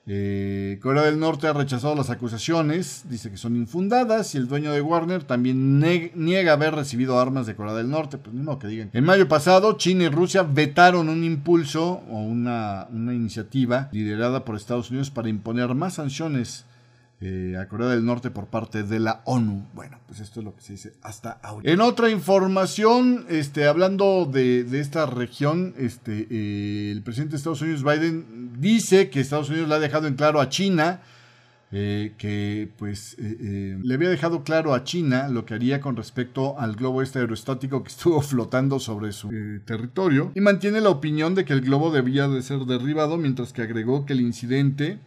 [0.08, 4.74] Eh, Corea del Norte ha rechazado las acusaciones, dice que son infundadas y el dueño
[4.74, 8.18] de Warner también niega haber recibido armas de Corea del Norte.
[8.18, 8.90] Pues que digan.
[8.94, 14.90] En mayo pasado, China y Rusia vetaron un impulso o una iniciativa liderada por Estados
[14.90, 16.66] Unidos para imponer más sanciones
[17.24, 19.68] eh, a Corea del Norte por parte de la ONU.
[19.76, 21.72] Bueno, pues esto es lo que se dice hasta ahora.
[21.72, 27.84] En otra información, este, hablando de, esta región, este, eh, el presidente de Estados Unidos,
[27.84, 31.02] Biden, dice que Estados Unidos le ha dejado en claro a China
[31.72, 36.76] eh, que pues le había dejado claro a China lo que haría con respecto al
[36.76, 39.30] globo este aerostático que estuvo flotando sobre su
[39.64, 43.62] territorio y mantiene la opinión de que el globo debía de ser derribado mientras que
[43.62, 45.00] agregó que el incidente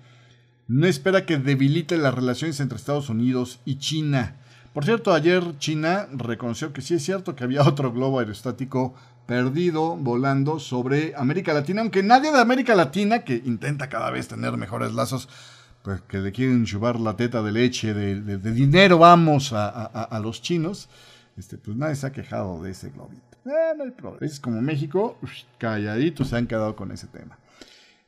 [0.67, 4.37] no espera que debilite las relaciones entre Estados Unidos y China.
[4.73, 8.95] Por cierto, ayer China reconoció que sí es cierto que había otro globo aerostático
[9.27, 14.57] perdido volando sobre América Latina, aunque nadie de América Latina, que intenta cada vez tener
[14.57, 15.29] mejores lazos,
[15.83, 20.89] pues que le quieren chubar la teta de leche, de, dinero, vamos a, los chinos,
[21.37, 23.23] este, pues nadie se ha quejado de ese globito.
[23.47, 24.27] Eh, no hay problema.
[24.27, 25.19] Es como México,
[25.59, 27.39] calladitos se han quedado con ese tema.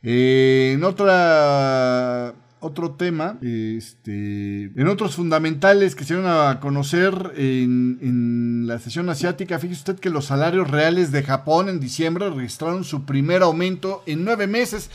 [0.03, 8.67] Eh, en otra otro tema, este, en otros fundamentales que se van a conocer en,
[8.67, 13.05] la sesión asiática, fíjese usted que los salarios reales de Japón en diciembre registraron su
[13.05, 14.91] primer aumento en nueve meses.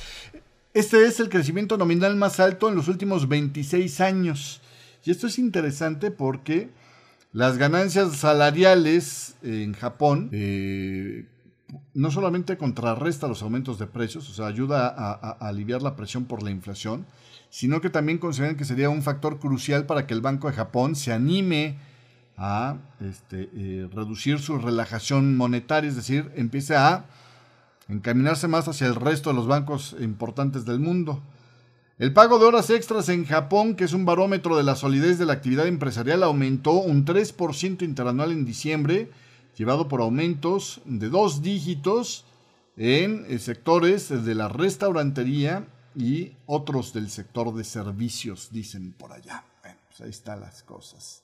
[0.74, 4.62] Este es el crecimiento nominal más alto en los últimos 26 años.
[5.05, 6.70] Y esto es interesante porque
[7.32, 11.26] las ganancias salariales en Japón eh,
[11.93, 16.43] no solamente contrarresta los aumentos de precios, o sea, ayuda a aliviar la presión por
[16.43, 17.05] la inflación,
[17.52, 20.95] sino que también consideran que sería un factor crucial para que el Banco de Japón
[20.95, 21.78] se anime
[22.38, 27.06] a este, eh, reducir su relajación monetaria, es decir, empiece a
[27.89, 31.22] encaminarse más hacia el resto de los bancos importantes del mundo.
[31.99, 35.26] El pago de horas extras en Japón, que es un barómetro de la solidez de
[35.26, 39.12] la actividad empresarial, aumentó un 3% interanual en diciembre,
[39.58, 42.26] llevado por aumentos de dos dígitos
[42.78, 49.44] en eh, sectores de la restaurantería y otros del sector de servicios, dicen por allá.
[49.62, 51.22] Bueno, pues ahí están las cosas.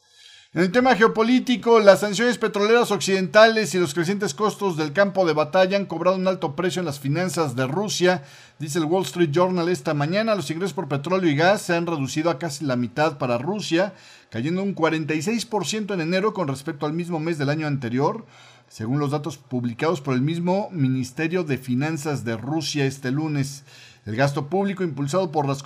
[0.54, 5.34] En el tema geopolítico, las sanciones petroleras occidentales y los crecientes costos del campo de
[5.34, 8.24] batalla han cobrado un alto precio en las finanzas de Rusia,
[8.58, 10.36] dice el Wall Street Journal esta mañana.
[10.36, 13.94] Los ingresos por petróleo y gas se han reducido a casi la mitad para Rusia,
[14.30, 18.26] cayendo un 46% en enero con respecto al mismo mes del año anterior,
[18.70, 23.66] según los datos publicados por el mismo Ministerio de Finanzas de Rusia este lunes.
[24.08, 25.64] El gasto público impulsado por las,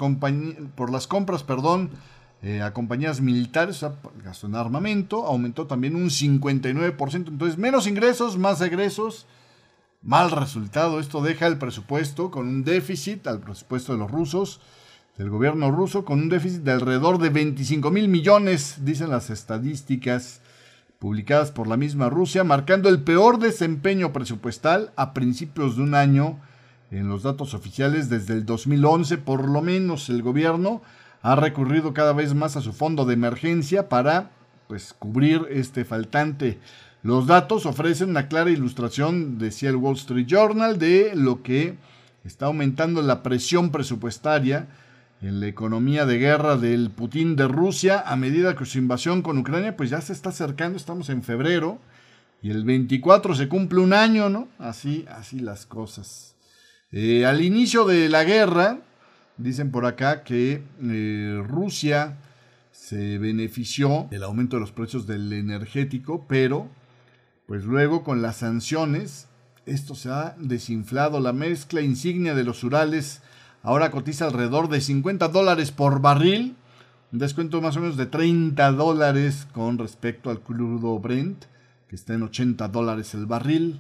[0.75, 1.91] por las compras perdón,
[2.41, 3.85] eh, a compañías militares,
[4.23, 7.27] gasto en armamento, aumentó también un 59%.
[7.27, 9.27] Entonces, menos ingresos, más egresos.
[10.01, 10.99] Mal resultado.
[10.99, 14.59] Esto deja el presupuesto con un déficit, al presupuesto de los rusos,
[15.19, 20.41] del gobierno ruso, con un déficit de alrededor de 25 mil millones, dicen las estadísticas
[20.97, 26.39] publicadas por la misma Rusia, marcando el peor desempeño presupuestal a principios de un año
[26.91, 30.81] en los datos oficiales desde el 2011, por lo menos el gobierno
[31.21, 34.31] ha recurrido cada vez más a su fondo de emergencia para
[34.67, 36.59] pues cubrir este faltante.
[37.03, 41.75] Los datos ofrecen una clara ilustración, decía el Wall Street Journal, de lo que
[42.23, 44.67] está aumentando la presión presupuestaria
[45.21, 49.37] en la economía de guerra del Putin de Rusia a medida que su invasión con
[49.37, 51.79] Ucrania pues ya se está acercando, estamos en febrero
[52.41, 54.47] y el 24 se cumple un año, ¿no?
[54.57, 56.35] Así, así las cosas.
[56.91, 58.79] Eh, al inicio de la guerra,
[59.37, 62.17] dicen por acá que eh, Rusia
[62.71, 66.67] se benefició del aumento de los precios del energético, pero
[67.47, 69.27] pues luego con las sanciones
[69.65, 71.21] esto se ha desinflado.
[71.21, 73.21] La mezcla insignia de los Urales
[73.63, 76.55] ahora cotiza alrededor de 50 dólares por barril,
[77.13, 81.45] un descuento más o menos de 30 dólares con respecto al crudo Brent,
[81.87, 83.79] que está en 80 dólares el barril.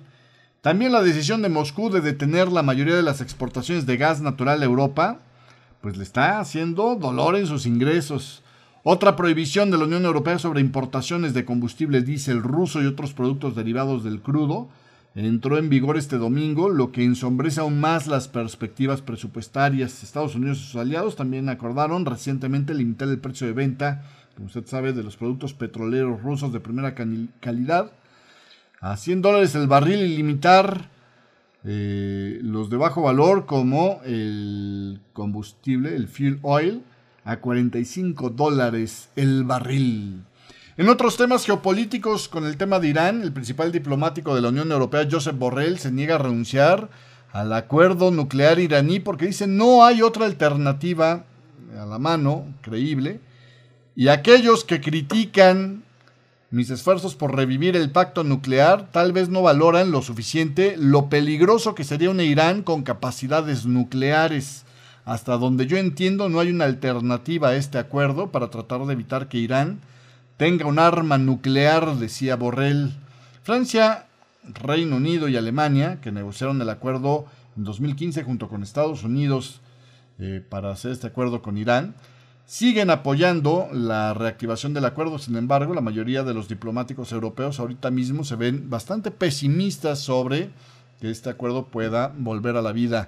[0.61, 4.61] También la decisión de Moscú de detener la mayoría de las exportaciones de gas natural
[4.61, 5.17] a Europa,
[5.81, 8.43] pues le está haciendo dolor en sus ingresos.
[8.83, 13.55] Otra prohibición de la Unión Europea sobre importaciones de combustible diésel ruso y otros productos
[13.55, 14.69] derivados del crudo
[15.15, 20.03] entró en vigor este domingo, lo que ensombrece aún más las perspectivas presupuestarias.
[20.03, 24.03] Estados Unidos y sus aliados también acordaron recientemente limitar el precio de venta,
[24.35, 27.91] como usted sabe, de los productos petroleros rusos de primera calidad
[28.81, 30.89] a 100 dólares el barril y limitar
[31.63, 36.83] eh, los de bajo valor como el combustible, el fuel oil,
[37.23, 40.23] a 45 dólares el barril.
[40.77, 44.71] En otros temas geopolíticos, con el tema de Irán, el principal diplomático de la Unión
[44.71, 46.89] Europea, Joseph Borrell, se niega a renunciar
[47.31, 51.25] al acuerdo nuclear iraní porque dice no hay otra alternativa
[51.79, 53.19] a la mano creíble.
[53.95, 55.83] Y aquellos que critican
[56.51, 61.75] mis esfuerzos por revivir el pacto nuclear tal vez no valoran lo suficiente lo peligroso
[61.75, 64.65] que sería un Irán con capacidades nucleares.
[65.05, 69.29] Hasta donde yo entiendo no hay una alternativa a este acuerdo para tratar de evitar
[69.29, 69.79] que Irán
[70.35, 72.91] tenga un arma nuclear, decía Borrell.
[73.43, 74.07] Francia,
[74.43, 77.25] Reino Unido y Alemania, que negociaron el acuerdo
[77.55, 79.61] en 2015 junto con Estados Unidos
[80.19, 81.95] eh, para hacer este acuerdo con Irán,
[82.51, 85.17] siguen apoyando la reactivación del acuerdo.
[85.19, 90.49] Sin embargo, la mayoría de los diplomáticos europeos ahorita mismo se ven bastante pesimistas sobre
[90.99, 93.07] que este acuerdo pueda volver a la vida.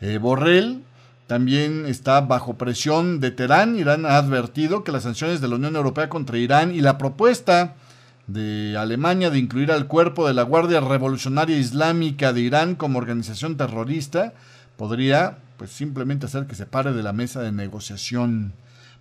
[0.00, 0.80] Eh, Borrell
[1.26, 3.78] también está bajo presión de Teherán.
[3.78, 7.74] Irán ha advertido que las sanciones de la Unión Europea contra Irán y la propuesta
[8.26, 13.58] de Alemania de incluir al cuerpo de la Guardia Revolucionaria Islámica de Irán como organización
[13.58, 14.32] terrorista
[14.78, 18.54] podría pues simplemente hacer que se pare de la mesa de negociación.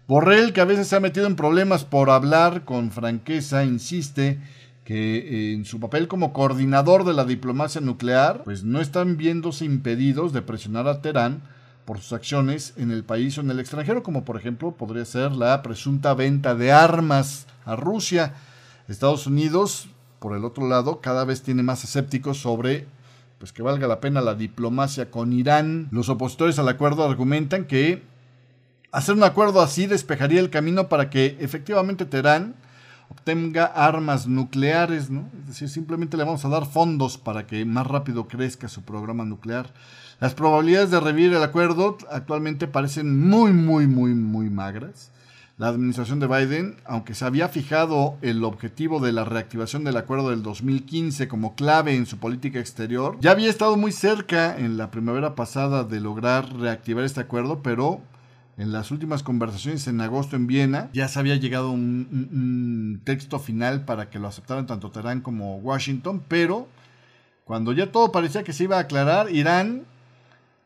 [0.08, 4.40] Borrell, que a veces se ha metido en problemas por hablar con franqueza, insiste
[4.86, 9.66] que eh, en su papel como coordinador de la diplomacia nuclear, pues no están viéndose
[9.66, 11.42] impedidos de presionar a Teherán
[11.84, 15.34] por sus acciones en el país o en el extranjero, como por ejemplo podría ser
[15.34, 18.34] la presunta venta de armas a Rusia.
[18.88, 19.90] Estados Unidos,
[20.20, 22.88] por el otro lado, cada vez tiene más escépticos sobre
[23.40, 25.90] pues que valga la pena la diplomacia con Irán.
[25.92, 28.04] Los opositores al acuerdo argumentan que
[28.92, 32.56] hacer un acuerdo así despejaría el camino para que efectivamente Teherán
[33.10, 35.30] obtenga armas nucleares, ¿no?
[35.42, 39.24] Es decir, simplemente le vamos a dar fondos para que más rápido crezca su programa
[39.24, 39.74] nuclear.
[40.20, 45.12] Las probabilidades de revivir el acuerdo actualmente parecen muy, muy, muy, muy magras
[45.58, 50.30] la administración de Biden, aunque se había fijado el objetivo de la reactivación del acuerdo
[50.30, 54.92] del 2015 como clave en su política exterior, ya había estado muy cerca en la
[54.92, 58.02] primavera pasada de lograr reactivar este acuerdo, pero
[58.58, 63.40] en las últimas conversaciones en agosto en Viena ya se había llegado un, un texto
[63.40, 66.68] final para que lo aceptaran tanto Teherán como Washington, pero
[67.46, 69.86] cuando ya todo parecía que se iba a aclarar, Irán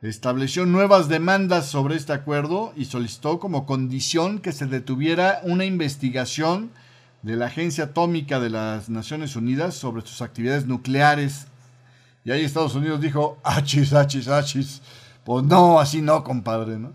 [0.01, 6.71] estableció nuevas demandas sobre este acuerdo y solicitó como condición que se detuviera una investigación
[7.21, 11.47] de la Agencia Atómica de las Naciones Unidas sobre sus actividades nucleares.
[12.23, 14.81] Y ahí Estados Unidos dijo, achis, achis, achis.
[15.23, 16.93] Pues no, así no, compadre, ¿no?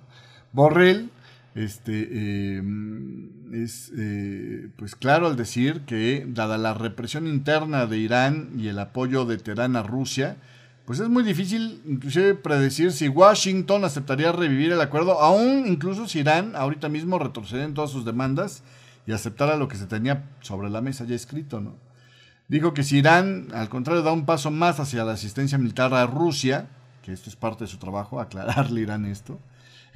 [0.56, 1.10] Borrell,
[1.54, 8.52] este, em, es, eh, pues claro al decir que, dada la represión interna de Irán
[8.56, 10.38] y el apoyo de Teherán a Rusia,
[10.86, 16.20] pues es muy difícil inclusive predecir si Washington aceptaría revivir el acuerdo, aún incluso si
[16.20, 18.62] Irán ahorita mismo retrocede en todas sus demandas
[19.06, 21.74] y aceptara lo que se tenía sobre la mesa ya escrito, ¿no?
[22.48, 26.06] Dijo que si Irán, al contrario, da un paso más hacia la asistencia militar a
[26.06, 26.68] Rusia,
[27.02, 29.38] que esto es parte de su trabajo, aclararle a Irán esto,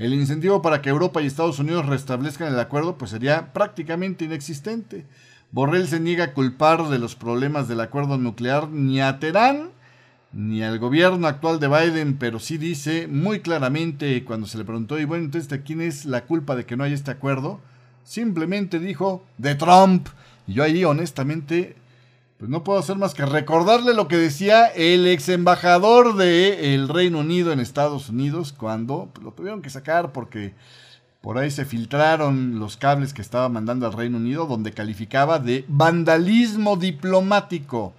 [0.00, 5.06] el incentivo para que Europa y Estados Unidos restablezcan el acuerdo pues sería prácticamente inexistente.
[5.52, 9.70] Borrell se niega a culpar de los problemas del acuerdo nuclear ni a Teherán
[10.32, 14.98] ni al gobierno actual de Biden, pero sí dice muy claramente cuando se le preguntó,
[14.98, 17.60] y bueno, entonces, ¿de quién es la culpa de que no haya este acuerdo?
[18.04, 20.08] Simplemente dijo, de Trump.
[20.46, 21.76] Y yo ahí, honestamente,
[22.40, 27.18] pues no puedo hacer más que recordarle lo que decía el ex embajador del Reino
[27.18, 30.54] Unido en Estados Unidos cuando pues, lo tuvieron que sacar porque
[31.20, 35.66] por ahí se filtraron los cables que estaba mandando al Reino Unido donde calificaba de
[35.68, 37.92] vandalismo diplomático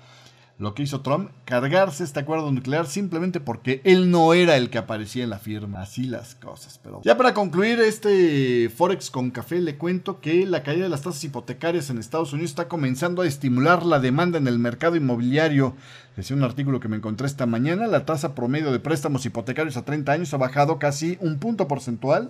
[0.62, 4.78] lo que hizo Trump, cargarse este acuerdo nuclear simplemente porque él no era el que
[4.78, 5.82] aparecía en la firma.
[5.82, 6.80] Así las cosas.
[6.84, 11.02] Pero ya para concluir este Forex con café, le cuento que la caída de las
[11.02, 15.74] tasas hipotecarias en Estados Unidos está comenzando a estimular la demanda en el mercado inmobiliario.
[16.16, 19.86] Decía un artículo que me encontré esta mañana, la tasa promedio de préstamos hipotecarios a
[19.86, 22.30] 30 años ha bajado casi un punto porcentual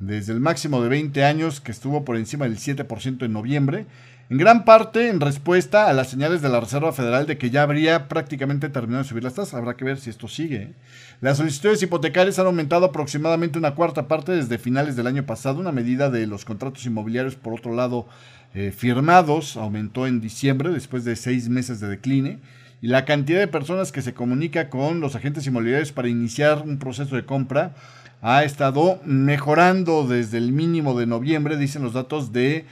[0.00, 3.86] desde el máximo de 20 años que estuvo por encima del 7% en noviembre
[4.30, 7.62] en gran parte en respuesta a las señales de la Reserva Federal de que ya
[7.62, 9.54] habría prácticamente terminado de subir las tasas.
[9.54, 10.56] Habrá que ver si esto sigue.
[10.56, 10.72] ¿eh?
[11.20, 15.60] Las solicitudes hipotecarias han aumentado aproximadamente una cuarta parte desde finales del año pasado.
[15.60, 18.06] Una medida de los contratos inmobiliarios, por otro lado,
[18.54, 22.40] eh, firmados, aumentó en diciembre después de seis meses de decline.
[22.80, 26.78] Y la cantidad de personas que se comunica con los agentes inmobiliarios para iniciar un
[26.78, 27.74] proceso de compra
[28.22, 32.64] ha estado mejorando desde el mínimo de noviembre, dicen los datos de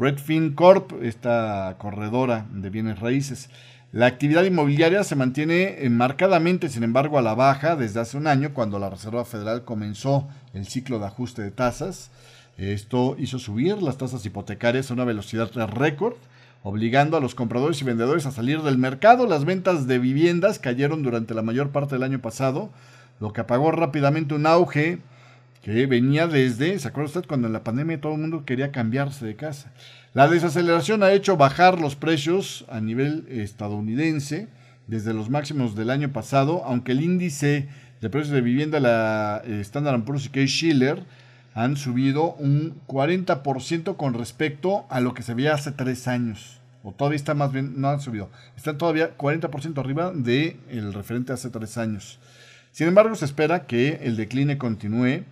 [0.00, 3.50] Redfin Corp, esta corredora de bienes raíces.
[3.92, 8.54] La actividad inmobiliaria se mantiene marcadamente, sin embargo, a la baja desde hace un año,
[8.54, 12.10] cuando la Reserva Federal comenzó el ciclo de ajuste de tasas.
[12.56, 16.14] Esto hizo subir las tasas hipotecarias a una velocidad récord,
[16.62, 19.26] obligando a los compradores y vendedores a salir del mercado.
[19.26, 22.70] Las ventas de viviendas cayeron durante la mayor parte del año pasado,
[23.20, 25.00] lo que apagó rápidamente un auge
[25.62, 29.26] que venía desde, ¿se acuerda usted cuando en la pandemia todo el mundo quería cambiarse
[29.26, 29.72] de casa?
[30.14, 34.48] La desaceleración ha hecho bajar los precios a nivel estadounidense
[34.86, 37.68] desde los máximos del año pasado, aunque el índice
[38.00, 41.04] de precios de vivienda, la eh, Standard Poor's y Schiller,
[41.54, 46.60] han subido un 40% con respecto a lo que se veía hace tres años.
[46.82, 48.30] O todavía está más bien, no han subido.
[48.56, 52.18] Están todavía 40% arriba del el referente hace tres años.
[52.72, 55.24] Sin embargo, se espera que el decline continúe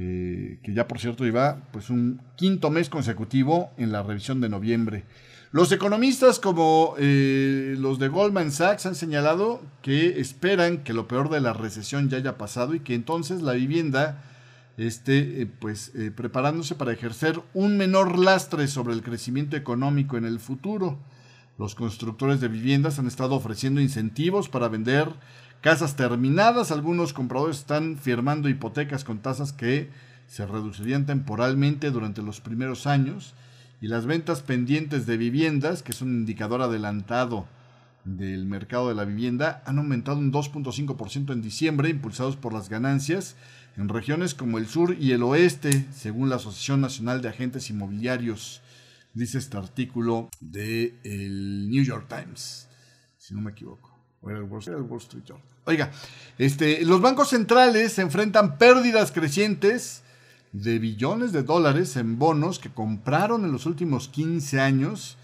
[0.00, 4.48] eh, que ya por cierto iba pues un quinto mes consecutivo en la revisión de
[4.48, 5.02] noviembre.
[5.50, 11.30] Los economistas como eh, los de Goldman Sachs han señalado que esperan que lo peor
[11.30, 14.22] de la recesión ya haya pasado y que entonces la vivienda
[14.76, 20.38] esté eh, pues preparándose para ejercer un menor lastre sobre el crecimiento económico en el
[20.38, 20.96] futuro.
[21.58, 25.08] Los constructores de viviendas han estado ofreciendo incentivos para vender
[25.60, 26.70] casas terminadas.
[26.70, 29.90] Algunos compradores están firmando hipotecas con tasas que
[30.26, 33.34] se reducirían temporalmente durante los primeros años.
[33.80, 37.46] Y las ventas pendientes de viviendas, que es un indicador adelantado
[38.04, 43.36] del mercado de la vivienda, han aumentado un 2.5% en diciembre, impulsados por las ganancias
[43.78, 48.60] en regiones como el sur y el oeste, según la Asociación Nacional de Agentes Inmobiliarios,
[49.14, 52.68] dice este artículo de el New York Times,
[53.18, 53.87] si no me equivoco.
[54.26, 54.60] Era el Wall,
[54.98, 55.46] Street Journal.
[55.64, 55.90] Oiga,
[56.38, 60.02] este, los bancos centrales se enfrentan pérdidas crecientes
[60.52, 65.16] de billones de dólares en bonos que compraron en los últimos 15 años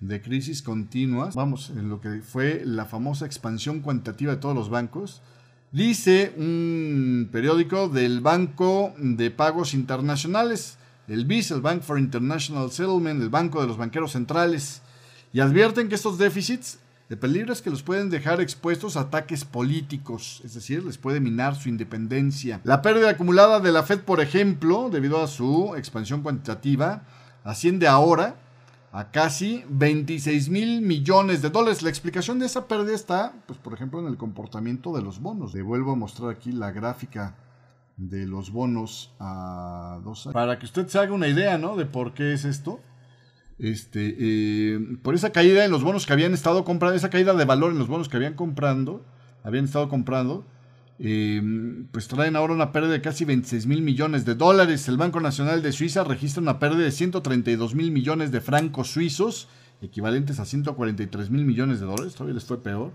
[0.00, 1.34] de crisis continuas.
[1.34, 5.22] Vamos, en lo que fue la famosa expansión cuantitativa de todos los bancos
[5.72, 13.22] Dice un periódico del Banco de Pagos Internacionales, el BIS, el Bank for International Settlement,
[13.22, 14.82] el Banco de los Banqueros Centrales,
[15.32, 16.79] y advierten que estos déficits
[17.10, 21.18] de peligro es que los pueden dejar expuestos a ataques políticos, es decir, les puede
[21.18, 22.60] minar su independencia.
[22.62, 27.02] La pérdida acumulada de la Fed, por ejemplo, debido a su expansión cuantitativa,
[27.42, 28.36] asciende ahora
[28.92, 31.82] a casi 26 mil millones de dólares.
[31.82, 35.52] La explicación de esa pérdida está, pues, por ejemplo, en el comportamiento de los bonos.
[35.52, 37.34] Le vuelvo a mostrar aquí la gráfica
[37.96, 40.34] de los bonos a dos años.
[40.34, 41.74] Para que usted se haga una idea, ¿no?
[41.74, 42.78] De por qué es esto.
[43.60, 47.44] Este, eh, por esa caída en los bonos que habían estado comprando, esa caída de
[47.44, 49.04] valor en los bonos que habían comprando,
[49.44, 50.46] habían estado comprando,
[51.02, 54.86] Em, pues traen ahora una pérdida de casi 26 mil millones de dólares.
[54.86, 59.48] El Banco Nacional de Suiza registra una pérdida de 132 mil millones de francos suizos,
[59.80, 62.12] equivalentes a 143 mil millones de dólares.
[62.12, 62.92] Todavía les fue peor.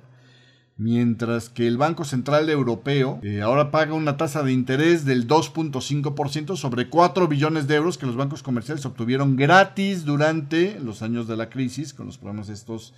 [0.78, 6.58] Mientras que el Banco Central Europeo eh, ahora paga una tasa de interés del 2.5%
[6.58, 11.38] sobre 4 billones de euros que los bancos comerciales obtuvieron gratis durante los años de
[11.38, 12.94] la crisis con los programas estos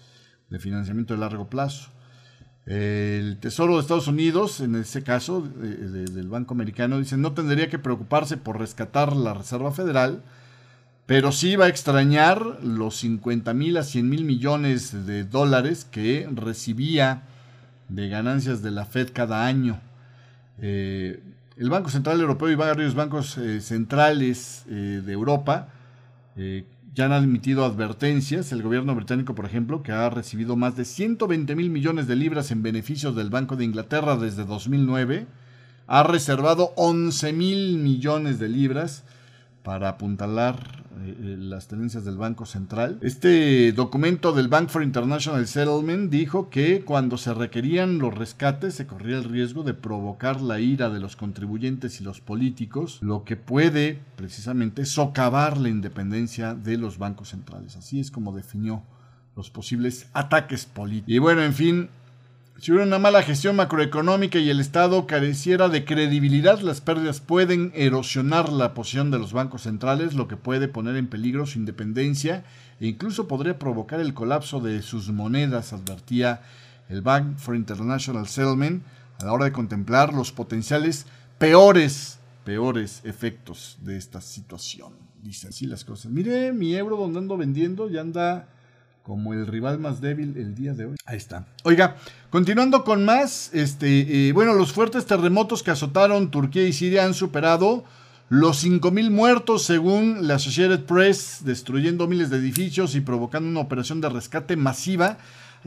[0.50, 1.90] de financiamiento de largo plazo.
[2.66, 7.80] El Tesoro de Estados Unidos, en ese caso del Banco Americano, dice no tendría que
[7.80, 10.24] preocuparse por rescatar la Reserva Federal,
[11.06, 16.28] pero sí va a extrañar los 50 mil a 100 mil millones de dólares que
[16.34, 17.24] recibía
[17.90, 19.80] de ganancias de la Fed cada año.
[20.60, 21.22] Eh,
[21.58, 25.70] el Banco Central Europeo y varios bancos eh, centrales eh, de Europa
[26.94, 28.52] ya han admitido advertencias.
[28.52, 32.52] El gobierno británico, por ejemplo, que ha recibido más de 120 mil millones de libras
[32.52, 35.26] en beneficios del Banco de Inglaterra desde 2009,
[35.88, 39.04] ha reservado 11 mil millones de libras
[39.64, 42.98] para apuntalar eh, eh, las tenencias del Banco Central.
[43.02, 48.88] Este documento del Bank for International Settlement dijo que cuando se requerían los rescates se
[48.88, 53.36] corría el riesgo de provocar la ira de los contribuyentes y los políticos, lo que
[53.36, 57.76] puede precisamente socavar la independencia de los bancos centrales.
[57.76, 58.84] Así es como definió
[59.36, 61.14] los posibles ataques políticos.
[61.14, 61.90] Y bueno, en fin,
[62.60, 67.72] si hubiera una mala gestión macroeconómica y el Estado careciera de credibilidad, las pérdidas pueden
[67.76, 72.44] erosionar la posición de los bancos centrales, lo que puede poner en peligro su independencia
[72.80, 76.42] e incluso podría provocar el colapso de sus monedas, advertía
[76.90, 78.84] el Bank for International Settlement
[79.20, 81.06] a la hora de contemplar los potenciales
[81.38, 84.94] peores, peores efectos de esta situación.
[85.22, 86.12] Dicen así las cosas.
[86.12, 88.48] Mire, mi euro donde ando vendiendo ya anda
[89.08, 90.96] como el rival más débil el día de hoy.
[91.06, 91.46] Ahí está.
[91.64, 91.96] Oiga,
[92.30, 97.14] continuando con más, este, eh, bueno, los fuertes terremotos que azotaron Turquía y Siria han
[97.14, 97.86] superado
[98.28, 104.02] los 5.000 muertos según la Associated Press, destruyendo miles de edificios y provocando una operación
[104.02, 105.18] de rescate masiva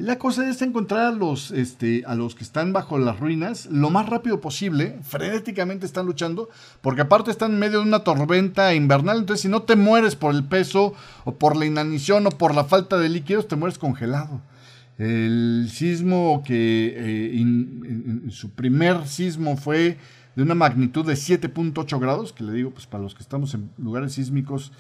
[0.01, 3.91] la cosa es encontrar a los, este, a los que están bajo las ruinas lo
[3.91, 6.49] más rápido posible, frenéticamente están luchando,
[6.81, 10.35] porque aparte están en medio de una tormenta invernal, entonces si no te mueres por
[10.35, 10.95] el peso
[11.25, 14.41] o por la inanición o por la falta de líquidos, te mueres congelado.
[14.99, 19.97] El sismo que eh, su primer sismo fue
[20.37, 23.71] de una magnitud de 7.8 grados, que le digo, pues para los que estamos en
[23.79, 24.73] lugares sísmicos,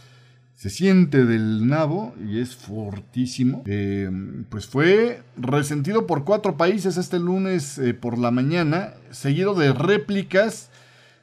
[0.60, 3.62] se siente del nabo y es fortísimo.
[3.64, 4.10] Eh,
[4.50, 10.68] pues fue resentido por cuatro países este lunes eh, por la mañana, seguido de réplicas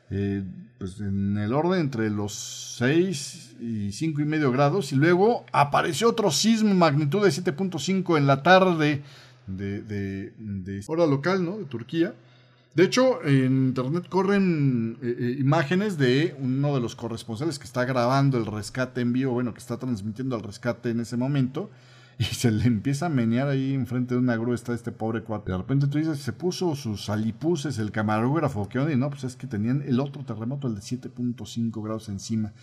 [0.10, 0.42] eh,
[0.80, 2.34] pues en el orden entre los
[2.80, 4.92] 6 y 5 y medio grados.
[4.92, 9.04] Y luego apareció otro sismo magnitud de 7.5 en la tarde
[9.46, 11.60] de, de hora local, ¿no?
[11.60, 12.16] De Turquía.
[12.78, 17.86] De hecho, en internet corren eh, eh, imágenes de uno de los corresponsales que está
[17.86, 21.72] grabando el rescate en vivo, bueno, que está transmitiendo el rescate en ese momento,
[22.20, 25.54] y se le empieza a menear ahí enfrente de una grúa, está este pobre cuate.
[25.54, 29.48] De repente tú dices, se puso sus alipuses, el camarógrafo, que no, pues es que
[29.48, 32.54] tenían el otro terremoto, el de 7.5 grados encima.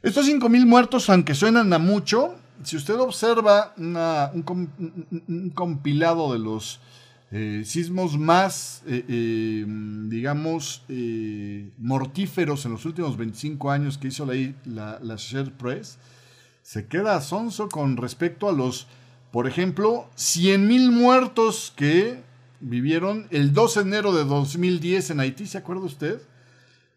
[0.00, 6.80] Estos 5.000 muertos, aunque suenan a mucho, si usted observa un, compilado de los
[7.32, 9.64] eh, sismos más, eh, eh,
[10.08, 10.82] digamos,
[11.78, 15.98] mortíferos en los últimos 25 años que hizo la, la, Share Press,
[16.62, 18.88] se queda sonso con respecto a los,
[19.30, 22.20] por ejemplo, 100.000 muertos que
[22.58, 26.20] vivieron el 12 de enero de 2010 en Haití, ¿se acuerda usted?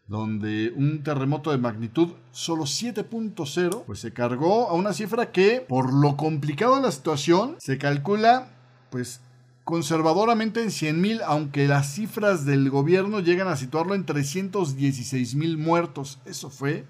[0.06, 5.94] donde un terremoto de magnitud solo 7.0, pues se cargó a una cifra que, por
[5.94, 8.48] lo complicado de la situación, se calcula,
[8.90, 9.20] pues,
[9.64, 16.20] conservadoramente en 100.000, aunque las cifras del gobierno llegan a situarlo en 316 mil muertos.
[16.26, 16.84] Eso fue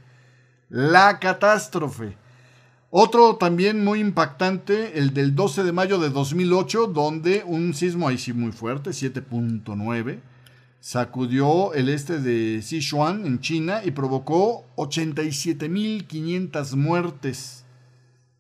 [0.68, 2.16] la catástrofe.
[2.90, 8.18] Otro también muy impactante, el del 12 de mayo de 2008, donde un sismo ahí
[8.18, 10.20] sí muy fuerte, 7.9,
[10.80, 17.63] sacudió el este de Sichuan en China y provocó 87.500 muertes.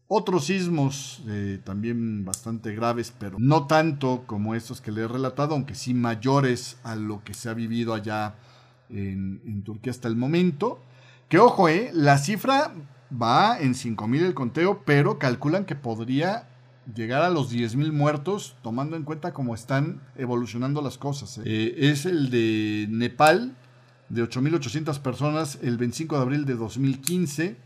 [0.06, 5.54] Otros sismos eh, también bastante graves, pero no tanto como estos que le he relatado,
[5.54, 8.34] aunque sí mayores a lo que se ha vivido allá
[8.90, 10.80] en, Turquía hasta el momento.
[11.28, 12.74] Que ojo, eh, la cifra
[13.10, 16.48] va en 5.000 el conteo, pero calculan que podría
[16.94, 21.38] llegar a los 10.000 muertos, tomando en cuenta cómo están evolucionando las cosas.
[21.38, 21.42] ¿eh?
[21.46, 23.56] Eh, es el de Nepal,
[24.08, 27.56] de 8.800 personas, el 25 de abril de 2015.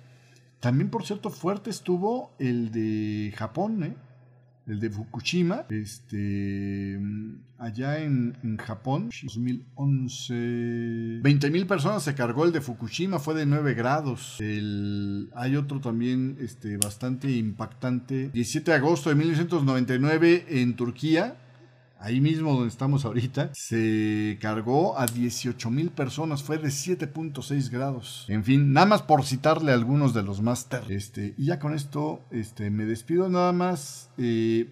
[0.60, 3.94] También, por cierto, fuerte estuvo el de Japón, ¿eh?
[4.68, 7.00] el de Fukushima, este,
[7.58, 10.34] allá en, Japón, 2011.
[11.22, 14.36] 20.000 personas se cargó el de Fukushima, fue de 9 grados.
[14.40, 18.28] El, hay otro también este, bastante impactante.
[18.28, 21.36] 17 de agosto de 1999 en Turquía,
[22.00, 28.24] ahí mismo donde estamos ahorita, se cargó a 18 mil personas, fue de 7.6 grados.
[28.28, 32.20] En fin, nada más por citarle algunos de los más Este, y ya con esto
[32.30, 34.10] este, me despido nada más.
[34.18, 34.68] Eh,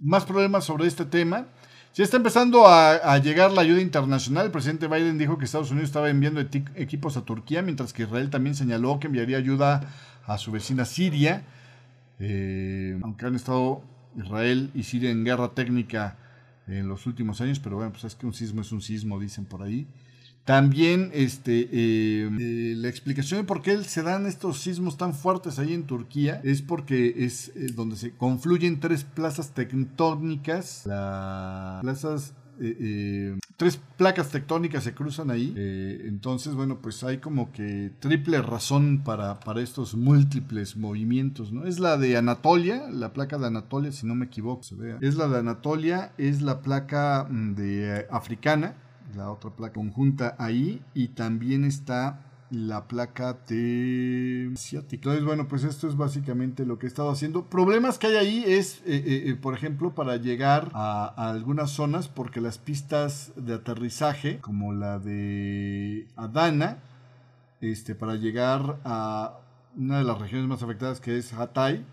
[0.00, 1.46] más problemas sobre este tema.
[1.94, 4.46] Ya está empezando a, llegar la ayuda internacional.
[4.46, 8.28] El presidente Biden dijo que Estados Unidos estaba enviando equipos a Turquía, mientras que Israel
[8.28, 9.80] también señaló que enviaría ayuda
[10.26, 11.44] a su vecina Siria.
[12.18, 13.82] Eh, aunque han estado
[14.14, 16.18] Israel y Siria en guerra técnica
[16.66, 19.44] en los últimos años, pero bueno, pues es que un sismo es un sismo, dicen
[19.44, 19.86] por ahí.
[20.46, 25.58] También este, eh, eh, la explicación de por qué se dan estos sismos tan fuertes
[25.58, 32.32] ahí en Turquía es porque es eh, donde se confluyen tres plazas tectónicas, las plazas
[33.56, 35.54] tres placas tectónicas se cruzan ahí.
[36.04, 41.66] entonces, bueno, pues hay como que triple razón para, para estos múltiples movimientos, ¿no?
[41.66, 44.98] Es la de Anatolia, la placa de Anatolia, si no me equivoco, se vea.
[45.00, 48.76] Es la de Anatolia, es la placa mm, de africana
[49.14, 52.20] la otra placa conjunta ahí y también está
[52.50, 54.96] la placa de asiática.
[55.10, 57.44] Entonces, bueno, pues esto es básicamente lo que he estado haciendo.
[57.46, 62.08] Problemas que hay ahí es, eh, eh, eh, por ejemplo, para llegar a, algunas zonas,
[62.08, 66.78] porque las pistas de aterrizaje, como la de Adana,
[67.60, 69.38] este, para llegar a
[69.76, 71.84] una de las regiones más afectadas que es Hatay,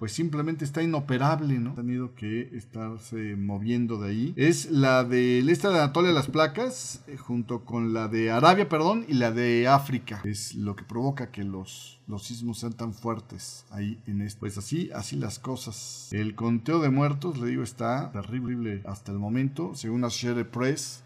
[0.00, 1.72] pues simplemente está inoperable, ¿no?
[1.72, 4.32] Ha tenido que estarse moviendo de ahí.
[4.34, 9.04] Es la del este de Anatolia, las placas, eh, junto con la de Arabia, perdón,
[9.08, 10.22] y la de África.
[10.24, 14.40] Es lo que provoca que los, los sismos sean tan fuertes ahí en esto.
[14.40, 16.08] Pues así, así las cosas.
[16.12, 21.02] El conteo de muertos, le digo, está terrible hasta el momento, según Associated Press.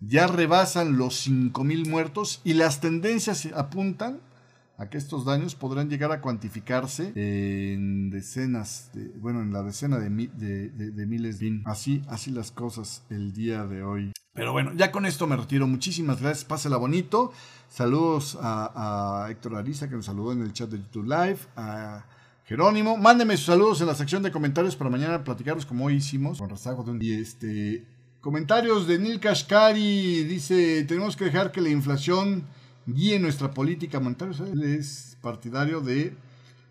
[0.00, 4.20] Ya rebasan los 5.000 muertos y las tendencias apuntan
[4.78, 9.98] a que estos daños podrán llegar a cuantificarse en decenas, de, bueno, en la decena
[9.98, 14.12] de, de, miles de así, así las cosas el día de hoy.
[14.34, 15.66] Pero bueno, ya con esto me retiro.
[15.66, 16.44] Muchísimas gracias.
[16.44, 17.32] Pásela bonito.
[17.68, 21.38] Saludos a, Héctor Ariza que nos saludó en el chat de YouTube Live.
[21.56, 22.04] A
[22.44, 22.96] Jerónimo.
[22.96, 26.38] Mándeme sus saludos en la sección de comentarios para mañana platicarlos como hoy hicimos.
[26.38, 27.02] Con rezago de un...
[27.02, 27.84] Y este...
[28.20, 30.22] Comentarios de Nil Kashkari.
[30.22, 32.44] Dice, tenemos que dejar que la inflación
[32.88, 34.36] guíe nuestra política monetaria.
[34.50, 36.14] Él es partidario de,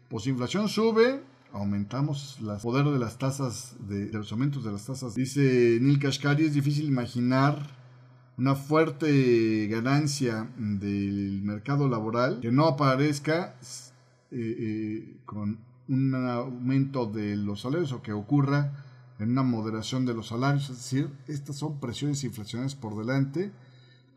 [0.10, 1.22] pues inflación sube,
[1.54, 5.16] aumentamos el poder de las tasas, de, los aumentos de las tasas.
[5.16, 7.76] Dice Neil Kashkari, es difícil imaginar
[8.38, 13.56] una fuerte ganancia del mercado laboral que no aparezca
[14.32, 18.84] eh, eh, con un aumento de los salarios o que ocurra
[19.20, 20.70] en una moderación de los salarios.
[20.70, 23.52] Es decir, estas son presiones inflacionarias por delante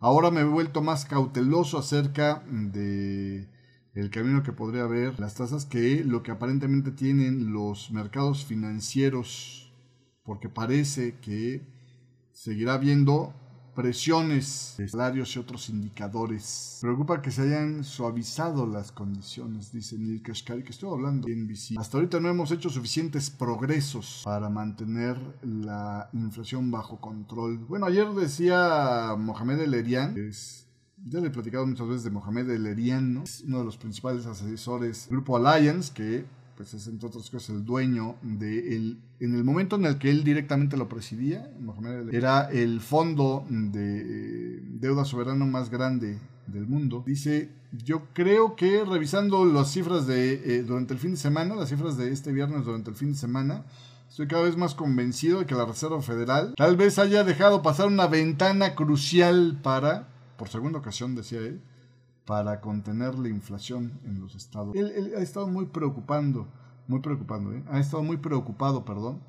[0.02, 3.46] Ahora me he vuelto más cauteloso acerca de
[3.92, 9.74] el camino que podría haber las tasas que lo que aparentemente tienen los mercados financieros,
[10.22, 11.66] porque parece que
[12.32, 13.34] seguirá habiendo
[13.74, 16.78] presiones de salarios y otros indicadores.
[16.80, 21.78] Preocupa que se hayan suavizado las condiciones, dice Neil Kashkari, que estoy hablando en NBC.
[21.78, 27.58] Hasta ahorita no hemos hecho suficientes progresos para mantener la inflación bajo control.
[27.58, 30.66] Bueno, ayer decía Mohamed El Erian, que es
[31.06, 33.22] ya le he platicado muchas veces de Mohamed El Erian, ¿no?
[33.22, 36.26] es uno de los principales asesores del grupo Alliance, que
[36.60, 40.10] pues es entre otras cosas el dueño de el, en el momento en el que
[40.10, 41.50] él directamente lo presidía,
[42.12, 47.02] era el fondo de eh, deuda soberano más grande del mundo.
[47.06, 51.70] Dice, yo creo que revisando las cifras de eh, durante el fin de semana, las
[51.70, 53.64] cifras de este viernes durante el fin de semana,
[54.10, 57.86] Estoy cada vez más convencido de que la Reserva Federal tal vez haya dejado pasar
[57.86, 61.62] una ventana crucial para, por segunda ocasión decía él,
[62.24, 64.74] para contener la inflación en los estados.
[64.74, 66.48] Él, ha estado muy preocupando,
[66.86, 67.64] muy preocupando, ¿eh?
[67.68, 69.20] ha estado muy preocupado, perdón,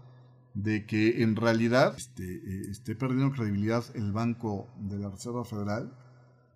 [0.53, 5.93] de que en realidad este, eh, esté perdiendo credibilidad el Banco de la Reserva Federal.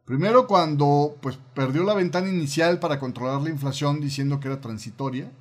[0.06, 5.32] Primero cuando pues perdió la ventana inicial para controlar la inflación diciendo que era transitoria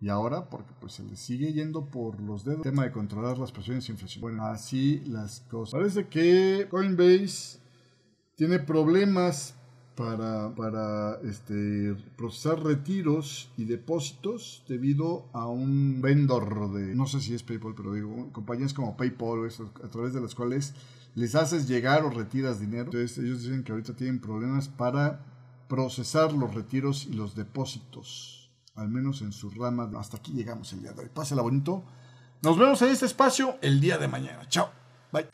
[0.00, 3.38] y ahora porque pues se le sigue yendo por los dedos el tema de controlar
[3.38, 4.20] las presiones inflación.
[4.20, 5.80] Bueno, así las cosas.
[5.80, 7.58] Parece que Coinbase
[8.36, 9.55] tiene problemas
[9.96, 17.34] para, para este, procesar retiros y depósitos debido a un vendor de, no sé si
[17.34, 19.48] es PayPal, pero digo, compañías como PayPal,
[19.82, 20.74] a través de las cuales
[21.14, 22.84] les haces llegar o retiras dinero.
[22.84, 25.24] Entonces ellos dicen que ahorita tienen problemas para
[25.66, 29.90] procesar los retiros y los depósitos, al menos en su rama.
[29.98, 31.08] Hasta aquí llegamos el día de hoy.
[31.12, 31.82] Pásela bonito.
[32.42, 34.46] Nos vemos en este espacio el día de mañana.
[34.48, 34.68] Chao.
[35.10, 35.26] Bye.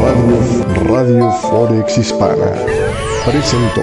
[0.00, 0.38] Radio,
[0.88, 2.52] Radio Forex Hispana
[3.26, 3.82] presentó